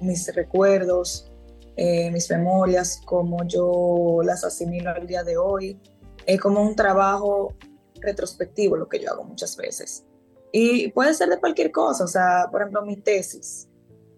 mis 0.00 0.34
recuerdos, 0.34 1.30
eh, 1.76 2.10
mis 2.10 2.30
memorias, 2.30 3.00
como 3.04 3.44
yo 3.46 4.20
las 4.22 4.44
asimilo 4.44 4.90
al 4.90 5.06
día 5.06 5.22
de 5.22 5.36
hoy. 5.36 5.78
Es 6.24 6.40
como 6.40 6.62
un 6.62 6.74
trabajo 6.74 7.54
retrospectivo 8.00 8.76
lo 8.76 8.88
que 8.88 9.00
yo 9.00 9.10
hago 9.10 9.24
muchas 9.24 9.56
veces. 9.56 10.04
Y 10.52 10.90
puede 10.92 11.12
ser 11.14 11.28
de 11.28 11.38
cualquier 11.38 11.70
cosa, 11.70 12.04
o 12.04 12.08
sea, 12.08 12.48
por 12.50 12.62
ejemplo, 12.62 12.82
mi 12.82 12.96
tesis. 12.96 13.68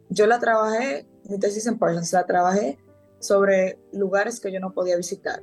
Yo 0.08 0.26
la 0.26 0.38
trabajé, 0.38 1.06
mi 1.24 1.38
tesis 1.38 1.66
en 1.66 1.78
Parsons, 1.78 2.12
la 2.12 2.26
trabajé 2.26 2.78
sobre 3.18 3.78
lugares 3.92 4.40
que 4.40 4.52
yo 4.52 4.60
no 4.60 4.72
podía 4.72 4.96
visitar, 4.96 5.42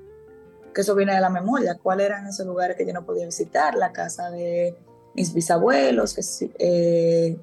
que 0.74 0.82
eso 0.82 0.96
viene 0.96 1.14
de 1.14 1.22
la 1.22 1.30
memoria, 1.30 1.78
cuáles 1.82 2.08
eran 2.08 2.28
esos 2.28 2.46
lugares 2.46 2.78
que 2.78 2.86
yo 2.86 2.94
no 2.94 3.06
podía 3.06 3.26
visitar, 3.26 3.76
la 3.76 3.92
casa 3.92 4.32
de 4.32 4.78
mis 5.16 5.34
bisabuelos, 5.34 6.16
eh, 6.60 7.38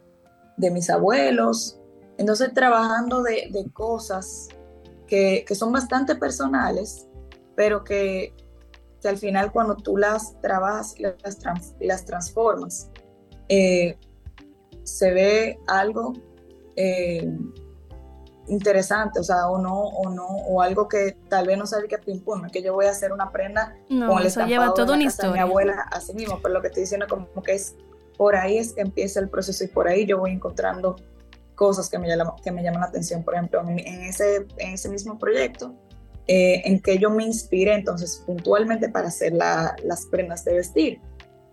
de 0.56 0.70
mis 0.70 0.90
abuelos, 0.90 1.78
entonces, 2.18 2.52
trabajando 2.54 3.22
de, 3.22 3.50
cosas 3.72 4.48
que, 5.06 5.44
son 5.54 5.72
bastante 5.72 6.14
personales, 6.14 7.08
pero 7.56 7.84
que, 7.84 8.34
al 9.04 9.18
final 9.18 9.50
cuando 9.50 9.74
tú 9.74 9.96
las 9.96 10.40
trabajas 10.40 10.94
y 10.96 11.02
las, 11.86 12.04
transformas, 12.04 12.88
eh, 13.48 13.98
se 14.84 15.12
ve 15.12 15.58
algo 15.66 16.12
eh, 16.76 17.28
interesante, 18.46 19.20
o 19.20 19.24
sea, 19.24 19.48
o 19.48 19.58
no, 19.58 19.76
o 19.76 20.10
no, 20.10 20.26
o 20.26 20.62
algo 20.62 20.88
que 20.88 21.16
tal 21.28 21.46
vez 21.46 21.58
no 21.58 21.66
sabe 21.66 21.88
que 21.88 21.98
pum, 21.98 22.48
que 22.50 22.62
yo 22.62 22.74
voy 22.74 22.86
a 22.86 22.90
hacer 22.90 23.12
una 23.12 23.30
prenda 23.30 23.76
con 23.88 24.18
el 24.20 24.26
eso 24.26 24.44
lleva 24.46 24.74
toda 24.74 24.94
una 24.94 25.04
historia. 25.04 25.30
De 25.30 25.36
mi 25.36 25.40
abuela 25.40 25.86
así 25.90 26.14
mismo, 26.14 26.38
pero 26.42 26.54
lo 26.54 26.60
que 26.60 26.68
estoy 26.68 26.82
diciendo 26.82 27.06
como 27.08 27.42
que 27.42 27.54
es 27.54 27.76
por 28.16 28.36
ahí 28.36 28.58
es 28.58 28.72
que 28.72 28.82
empieza 28.82 29.20
el 29.20 29.28
proceso 29.28 29.64
y 29.64 29.68
por 29.68 29.88
ahí 29.88 30.06
yo 30.06 30.18
voy 30.18 30.32
encontrando 30.32 30.96
cosas 31.62 31.88
que 31.88 31.96
me, 31.96 32.08
llaman, 32.08 32.34
que 32.42 32.50
me 32.50 32.60
llaman 32.60 32.80
la 32.80 32.88
atención. 32.88 33.22
Por 33.22 33.34
ejemplo, 33.34 33.62
en 33.68 33.78
ese, 33.78 34.48
en 34.58 34.74
ese 34.74 34.88
mismo 34.88 35.16
proyecto, 35.16 35.72
eh, 36.26 36.60
en 36.64 36.80
que 36.80 36.98
yo 36.98 37.08
me 37.08 37.22
inspiré 37.22 37.72
entonces 37.74 38.20
puntualmente 38.26 38.88
para 38.88 39.06
hacer 39.06 39.32
las 39.32 40.06
prendas 40.10 40.44
de 40.44 40.54
vestir. 40.54 41.00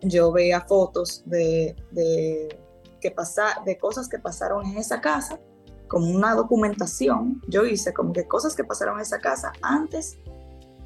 Yo 0.02 0.32
veía 0.32 0.62
fotos 0.62 1.22
de, 1.28 1.76
de, 1.92 2.60
que 3.00 3.12
pasa, 3.12 3.62
de 3.68 3.78
cosas 3.78 4.10
que 4.10 4.18
pasaron 4.18 4.66
en 4.66 4.78
esa 4.80 5.00
casa, 5.00 5.40
como 5.88 6.08
una 6.08 6.34
documentación. 6.34 7.40
Yo 7.48 7.64
hice 7.68 7.94
como 7.94 8.12
que 8.12 8.28
cosas 8.28 8.56
que 8.56 8.64
pasaron 8.64 8.96
en 8.96 9.02
esa 9.02 9.20
casa 9.20 9.52
antes 9.62 10.18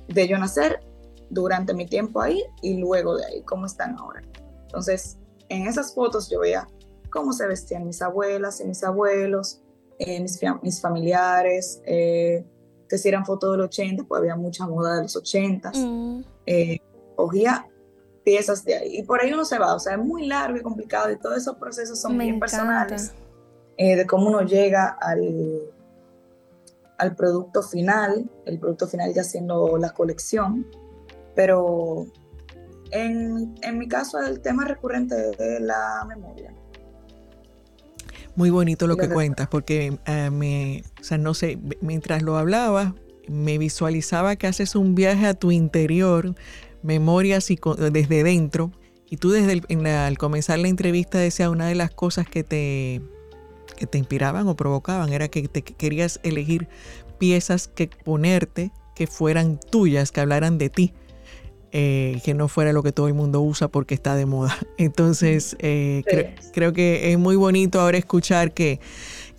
de 0.09 0.27
yo 0.27 0.37
nacer, 0.37 0.81
durante 1.29 1.73
mi 1.73 1.85
tiempo 1.85 2.19
ahí 2.19 2.43
y 2.61 2.75
luego 2.75 3.15
de 3.15 3.25
ahí, 3.25 3.41
cómo 3.43 3.67
están 3.67 3.97
ahora. 3.97 4.21
Entonces, 4.63 5.17
en 5.47 5.65
esas 5.65 5.95
fotos 5.95 6.29
yo 6.29 6.41
veía 6.41 6.67
cómo 7.13 7.31
se 7.31 7.45
vestían 7.45 7.85
mis 7.85 8.01
abuelas 8.01 8.59
y 8.59 8.65
mis 8.65 8.83
abuelos, 8.83 9.61
eh, 9.99 10.19
mis, 10.19 10.81
familiares, 10.81 11.79
eh, 11.85 12.43
que 12.89 12.97
si 12.97 13.07
eran 13.07 13.23
fotos 13.23 13.51
del 13.51 13.61
80, 13.61 14.05
pues 14.05 14.19
había 14.19 14.35
mucha 14.35 14.65
moda 14.65 14.95
de 14.95 15.03
los 15.03 15.15
80. 15.15 15.71
Mm. 15.75 16.25
Eh, 16.47 16.79
cogía 17.15 17.69
piezas 18.25 18.65
de 18.65 18.75
ahí 18.75 18.97
y 18.97 19.03
por 19.03 19.21
ahí 19.21 19.31
uno 19.31 19.45
se 19.45 19.59
va, 19.59 19.75
o 19.75 19.79
sea, 19.79 19.93
es 19.93 19.99
muy 19.99 20.25
largo 20.25 20.57
y 20.57 20.61
complicado 20.61 21.11
y 21.11 21.17
todos 21.17 21.37
esos 21.37 21.57
procesos 21.57 21.99
son 22.01 22.17
bien 22.17 22.39
personales 22.39 23.13
de 23.77 24.05
cómo 24.07 24.29
uno 24.29 24.41
llega 24.41 24.87
al, 24.87 25.61
al 26.97 27.15
producto 27.15 27.61
final, 27.61 28.29
el 28.45 28.59
producto 28.59 28.87
final 28.87 29.13
ya 29.13 29.23
siendo 29.23 29.77
la 29.77 29.89
colección, 29.91 30.65
pero 31.35 32.07
en, 32.91 33.55
en 33.61 33.77
mi 33.77 33.87
caso 33.87 34.19
el 34.19 34.41
tema 34.41 34.63
recurrente 34.63 35.15
de 35.15 35.59
la 35.59 36.05
memoria. 36.07 36.53
Muy 38.35 38.49
bonito 38.49 38.87
lo 38.87 38.97
que 38.97 39.09
cuentas, 39.09 39.47
porque 39.47 39.97
eh, 40.05 40.29
me, 40.31 40.83
o 40.99 41.03
sea, 41.03 41.17
no 41.17 41.33
sé, 41.33 41.59
mientras 41.81 42.23
lo 42.23 42.37
hablaba, 42.37 42.95
me 43.27 43.57
visualizaba 43.57 44.35
que 44.35 44.47
haces 44.47 44.75
un 44.75 44.95
viaje 44.95 45.27
a 45.27 45.33
tu 45.33 45.51
interior, 45.51 46.35
memorias 46.81 47.51
y 47.51 47.59
desde 47.91 48.23
dentro, 48.23 48.71
y 49.09 49.17
tú 49.17 49.29
desde 49.29 49.61
el, 49.67 49.85
al 49.85 50.17
comenzar 50.17 50.57
la 50.57 50.67
entrevista 50.67 51.19
decías 51.19 51.49
una 51.49 51.67
de 51.67 51.75
las 51.75 51.91
cosas 51.91 52.27
que 52.27 52.43
te, 52.43 53.01
que 53.77 53.85
te 53.85 53.99
inspiraban 53.99 54.47
o 54.47 54.55
provocaban 54.55 55.13
era 55.13 55.27
que 55.27 55.47
te 55.47 55.61
querías 55.61 56.19
elegir 56.23 56.67
piezas 57.19 57.67
que 57.67 57.87
ponerte 57.87 58.71
que 58.95 59.07
fueran 59.07 59.59
tuyas, 59.59 60.11
que 60.11 60.21
hablaran 60.21 60.57
de 60.57 60.69
ti. 60.69 60.93
Eh, 61.75 62.21
que 62.23 62.35
no 62.35 62.49
fuera 62.49 62.71
lo 62.71 62.83
que 62.83 62.91
todo 62.91 63.07
el 63.07 63.15
mundo 63.15 63.41
usa 63.41 63.67
porque 63.67 63.95
está 63.95 64.15
de 64.15 64.27
moda. 64.27 64.55
Entonces, 64.77 65.55
eh, 65.57 66.03
creo 66.53 66.71
que 66.71 67.11
es 67.11 67.17
muy 67.17 67.35
bonito 67.35 67.81
ahora 67.81 67.97
escuchar 67.97 68.53
que, 68.53 68.79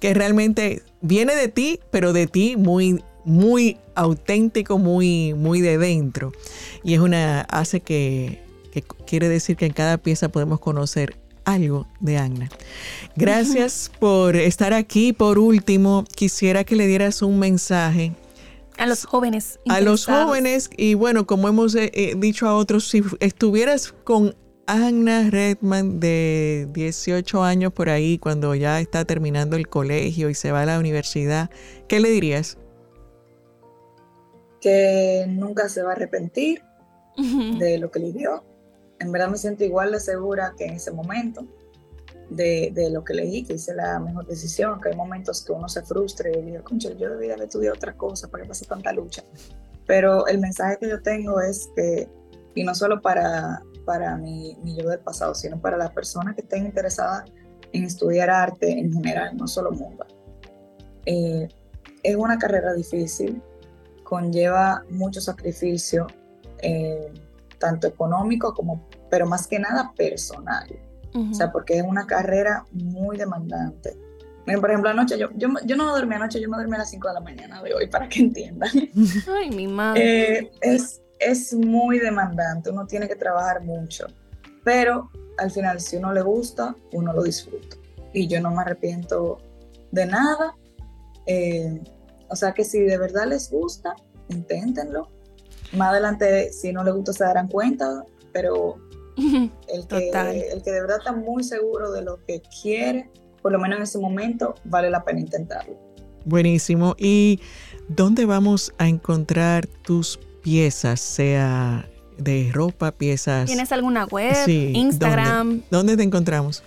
que 0.00 0.14
realmente 0.14 0.82
viene 1.00 1.36
de 1.36 1.46
ti, 1.46 1.78
pero 1.92 2.12
de 2.12 2.26
ti 2.26 2.56
muy, 2.56 3.04
muy 3.24 3.78
auténtico, 3.94 4.78
muy, 4.78 5.32
muy 5.34 5.60
de 5.60 5.78
dentro. 5.78 6.32
Y 6.82 6.94
es 6.94 6.98
una, 6.98 7.42
hace 7.42 7.78
que, 7.78 8.40
que 8.72 8.82
quiere 8.82 9.28
decir 9.28 9.56
que 9.56 9.66
en 9.66 9.72
cada 9.72 9.96
pieza 9.98 10.28
podemos 10.28 10.58
conocer 10.58 11.16
algo 11.44 11.86
de 12.00 12.18
Agna. 12.18 12.48
Gracias 13.14 13.92
por 14.00 14.34
estar 14.34 14.72
aquí. 14.72 15.12
Por 15.12 15.38
último, 15.38 16.04
quisiera 16.16 16.64
que 16.64 16.74
le 16.74 16.88
dieras 16.88 17.22
un 17.22 17.38
mensaje 17.38 18.12
a 18.78 18.86
los 18.86 19.04
jóvenes. 19.04 19.60
A 19.68 19.80
los 19.80 20.06
jóvenes, 20.06 20.70
y 20.76 20.94
bueno, 20.94 21.26
como 21.26 21.48
hemos 21.48 21.74
eh, 21.74 21.90
eh, 21.94 22.14
dicho 22.16 22.48
a 22.48 22.56
otros, 22.56 22.88
si 22.88 23.02
estuvieras 23.20 23.94
con 24.04 24.34
Anna 24.66 25.30
Redman 25.30 26.00
de 26.00 26.68
18 26.72 27.42
años 27.42 27.72
por 27.72 27.88
ahí, 27.88 28.18
cuando 28.18 28.54
ya 28.54 28.80
está 28.80 29.04
terminando 29.04 29.56
el 29.56 29.68
colegio 29.68 30.30
y 30.30 30.34
se 30.34 30.52
va 30.52 30.62
a 30.62 30.66
la 30.66 30.78
universidad, 30.78 31.50
¿qué 31.88 32.00
le 32.00 32.10
dirías? 32.10 32.58
Que 34.60 35.26
nunca 35.28 35.68
se 35.68 35.82
va 35.82 35.90
a 35.90 35.92
arrepentir 35.92 36.62
de 37.16 37.78
lo 37.78 37.90
que 37.90 38.00
le 38.00 38.12
dio, 38.12 38.42
en 38.98 39.12
verdad 39.12 39.28
me 39.28 39.36
siento 39.36 39.64
igual 39.64 39.92
de 39.92 40.00
segura 40.00 40.54
que 40.56 40.64
en 40.64 40.74
ese 40.74 40.90
momento 40.90 41.46
de, 42.30 42.70
de, 42.74 42.90
lo 42.90 43.04
que 43.04 43.12
elegí, 43.12 43.44
que 43.44 43.54
hice 43.54 43.74
la 43.74 43.98
mejor 44.00 44.26
decisión, 44.26 44.80
que 44.80 44.90
hay 44.90 44.96
momentos 44.96 45.44
que 45.44 45.52
uno 45.52 45.68
se 45.68 45.82
frustra 45.82 46.30
y 46.30 46.42
dice, 46.42 46.60
concho, 46.60 46.90
yo 46.92 47.10
debía 47.10 47.34
haber 47.34 47.44
estudiado 47.44 47.76
otra 47.76 47.94
cosa, 47.94 48.28
¿para 48.28 48.42
qué 48.42 48.48
pasa 48.48 48.64
tanta 48.66 48.92
lucha? 48.92 49.22
Pero 49.86 50.26
el 50.26 50.38
mensaje 50.38 50.78
que 50.80 50.88
yo 50.88 51.02
tengo 51.02 51.40
es 51.40 51.68
que, 51.76 52.08
y 52.54 52.64
no 52.64 52.74
solo 52.74 53.00
para, 53.00 53.62
para 53.84 54.16
mi, 54.16 54.56
mi 54.62 54.76
yo 54.76 54.88
del 54.88 55.00
pasado, 55.00 55.34
sino 55.34 55.60
para 55.60 55.76
las 55.76 55.90
personas 55.90 56.34
que 56.34 56.42
estén 56.42 56.66
interesadas 56.66 57.24
en 57.72 57.84
estudiar 57.84 58.30
arte 58.30 58.70
en 58.70 58.92
general, 58.92 59.36
no 59.36 59.46
solo 59.46 59.72
mundo. 59.72 60.06
Eh, 61.06 61.48
es 62.02 62.16
una 62.16 62.38
carrera 62.38 62.72
difícil, 62.72 63.42
conlleva 64.04 64.84
mucho 64.90 65.20
sacrificio, 65.20 66.06
eh, 66.62 67.12
tanto 67.58 67.86
económico 67.86 68.54
como, 68.54 68.86
pero 69.10 69.26
más 69.26 69.46
que 69.46 69.58
nada 69.58 69.92
personal. 69.96 70.68
O 71.14 71.34
sea, 71.34 71.52
porque 71.52 71.78
es 71.78 71.84
una 71.84 72.06
carrera 72.06 72.64
muy 72.72 73.16
demandante. 73.16 73.96
por 74.44 74.68
ejemplo, 74.68 74.90
anoche, 74.90 75.16
yo, 75.16 75.28
yo, 75.36 75.48
yo, 75.64 75.76
no 75.76 75.94
dormí 75.94 76.14
anoche, 76.16 76.40
yo 76.40 76.48
me 76.48 76.56
dormí 76.56 76.74
a 76.74 76.78
las 76.78 76.90
5 76.90 77.08
de 77.08 77.14
la 77.14 77.20
mañana 77.20 77.62
de 77.62 77.72
hoy, 77.72 77.86
para 77.86 78.08
que 78.08 78.20
entiendan. 78.22 78.70
Ay, 79.28 79.50
mi 79.50 79.68
madre. 79.68 80.38
Eh, 80.38 80.50
es, 80.60 81.00
es 81.20 81.54
muy 81.54 82.00
demandante, 82.00 82.70
uno 82.70 82.86
tiene 82.86 83.06
que 83.06 83.14
trabajar 83.14 83.62
mucho, 83.62 84.06
pero 84.64 85.08
al 85.38 85.50
final, 85.50 85.80
si 85.80 85.96
uno 85.96 86.12
le 86.12 86.22
gusta, 86.22 86.74
uno 86.92 87.12
lo 87.12 87.22
disfruta. 87.22 87.76
Y 88.12 88.26
yo 88.26 88.40
no 88.40 88.50
me 88.50 88.62
arrepiento 88.62 89.38
de 89.90 90.06
nada. 90.06 90.56
Eh, 91.26 91.80
o 92.28 92.36
sea 92.36 92.52
que 92.52 92.64
si 92.64 92.80
de 92.80 92.98
verdad 92.98 93.26
les 93.26 93.50
gusta, 93.50 93.94
inténtenlo. 94.28 95.08
Más 95.72 95.90
adelante, 95.90 96.52
si 96.52 96.72
no 96.72 96.84
les 96.84 96.94
gusta, 96.94 97.12
se 97.12 97.24
darán 97.24 97.48
cuenta, 97.48 98.04
pero 98.32 98.76
el 99.16 99.86
que, 99.86 100.10
el 100.52 100.62
que 100.62 100.70
de 100.70 100.80
verdad 100.80 100.98
está 100.98 101.12
muy 101.12 101.44
seguro 101.44 101.92
de 101.92 102.02
lo 102.02 102.24
que 102.24 102.42
quiere, 102.62 103.10
por 103.42 103.52
lo 103.52 103.58
menos 103.58 103.78
en 103.78 103.82
ese 103.82 103.98
momento, 103.98 104.54
vale 104.64 104.90
la 104.90 105.04
pena 105.04 105.20
intentarlo. 105.20 105.78
Buenísimo. 106.24 106.94
¿Y 106.98 107.40
dónde 107.88 108.24
vamos 108.24 108.72
a 108.78 108.88
encontrar 108.88 109.66
tus 109.66 110.18
piezas, 110.42 111.00
sea 111.00 111.88
de 112.16 112.50
ropa, 112.52 112.92
piezas? 112.92 113.46
¿Tienes 113.46 113.72
alguna 113.72 114.06
web, 114.06 114.48
Instagram? 114.48 115.62
¿Dónde, 115.70 115.96
te 115.96 116.02
encontramos? 116.02 116.62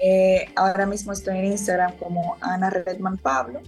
Eh, 0.00 0.46
ahora 0.54 0.86
mismo 0.86 1.12
estoy 1.12 1.38
en 1.38 1.46
Instagram 1.46 1.96
como 1.96 2.36
Ana 2.40 2.70
Redman 2.70 3.18
Pablo. 3.18 3.60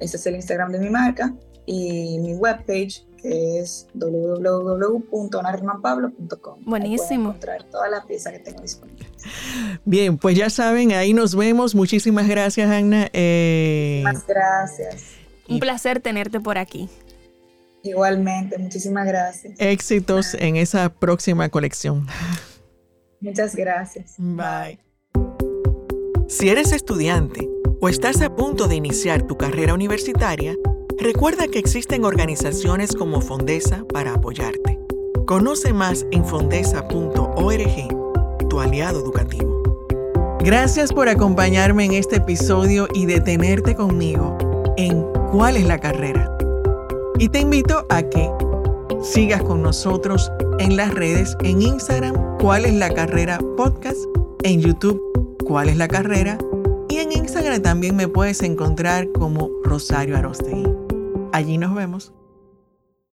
Ese 0.00 0.16
es 0.16 0.26
el 0.26 0.36
Instagram 0.36 0.72
de 0.72 0.78
mi 0.78 0.88
marca. 0.88 1.34
Y 1.66 2.18
mi 2.20 2.34
webpage 2.34 3.05
que 3.20 3.60
es 3.60 3.88
www.anaredmanpablo.com. 3.94 6.64
Buenísimo. 6.64 7.30
encontrar 7.30 7.64
todas 7.64 7.90
las 7.90 8.06
piezas 8.06 8.32
que 8.32 8.38
tengo 8.38 8.62
disponibles. 8.62 9.08
Bien, 9.84 10.18
pues 10.18 10.36
ya 10.36 10.50
saben, 10.50 10.92
ahí 10.92 11.12
nos 11.12 11.34
vemos. 11.34 11.74
Muchísimas 11.74 12.28
gracias, 12.28 12.70
Ana. 12.70 13.08
Eh, 13.12 14.02
Muchísimas 14.04 14.26
gracias. 14.26 15.02
Un 15.48 15.60
placer 15.60 16.00
tenerte 16.00 16.40
por 16.40 16.58
aquí. 16.58 16.88
Igualmente, 17.82 18.58
muchísimas 18.58 19.06
gracias. 19.06 19.54
Éxitos 19.58 20.34
en 20.34 20.56
esa 20.56 20.88
próxima 20.88 21.48
colección. 21.48 22.06
Muchas 23.20 23.54
gracias. 23.54 24.14
Bye. 24.18 24.80
Si 26.28 26.48
eres 26.48 26.72
estudiante 26.72 27.48
o 27.80 27.88
estás 27.88 28.20
a 28.22 28.34
punto 28.34 28.66
de 28.66 28.74
iniciar 28.74 29.22
tu 29.22 29.36
carrera 29.36 29.74
universitaria, 29.74 30.56
recuerda 30.98 31.48
que 31.48 31.58
existen 31.58 32.04
organizaciones 32.04 32.94
como 32.94 33.20
Fondesa 33.20 33.84
para 33.92 34.14
apoyarte. 34.14 34.78
Conoce 35.26 35.72
más 35.72 36.06
en 36.12 36.24
fondesa.org, 36.24 38.48
tu 38.48 38.60
aliado 38.60 39.00
educativo. 39.00 39.62
Gracias 40.40 40.92
por 40.92 41.08
acompañarme 41.08 41.84
en 41.84 41.94
este 41.94 42.16
episodio 42.16 42.86
y 42.94 43.06
detenerte 43.06 43.74
conmigo 43.74 44.38
en 44.76 45.04
¿Cuál 45.32 45.56
es 45.56 45.66
la 45.66 45.78
carrera? 45.78 46.30
Y 47.18 47.28
te 47.28 47.40
invito 47.40 47.84
a 47.88 48.02
que 48.02 48.30
sigas 49.02 49.42
con 49.42 49.62
nosotros 49.62 50.30
en 50.60 50.76
las 50.76 50.94
redes, 50.94 51.36
en 51.42 51.62
Instagram, 51.62 52.38
¿Cuál 52.38 52.64
es 52.64 52.74
la 52.74 52.90
carrera 52.90 53.38
podcast? 53.56 53.98
En 54.44 54.60
YouTube, 54.60 55.02
¿Cuál 55.44 55.68
es 55.68 55.76
la 55.76 55.88
carrera? 55.88 56.38
Y 56.88 56.98
en 56.98 57.10
Instagram 57.10 57.60
también 57.62 57.96
me 57.96 58.06
puedes 58.06 58.42
encontrar 58.42 59.10
como 59.12 59.50
Rosario 59.64 60.16
Arostegui. 60.16 60.85
Allí 61.36 61.58
nos 61.58 61.74
vemos. 61.74 62.14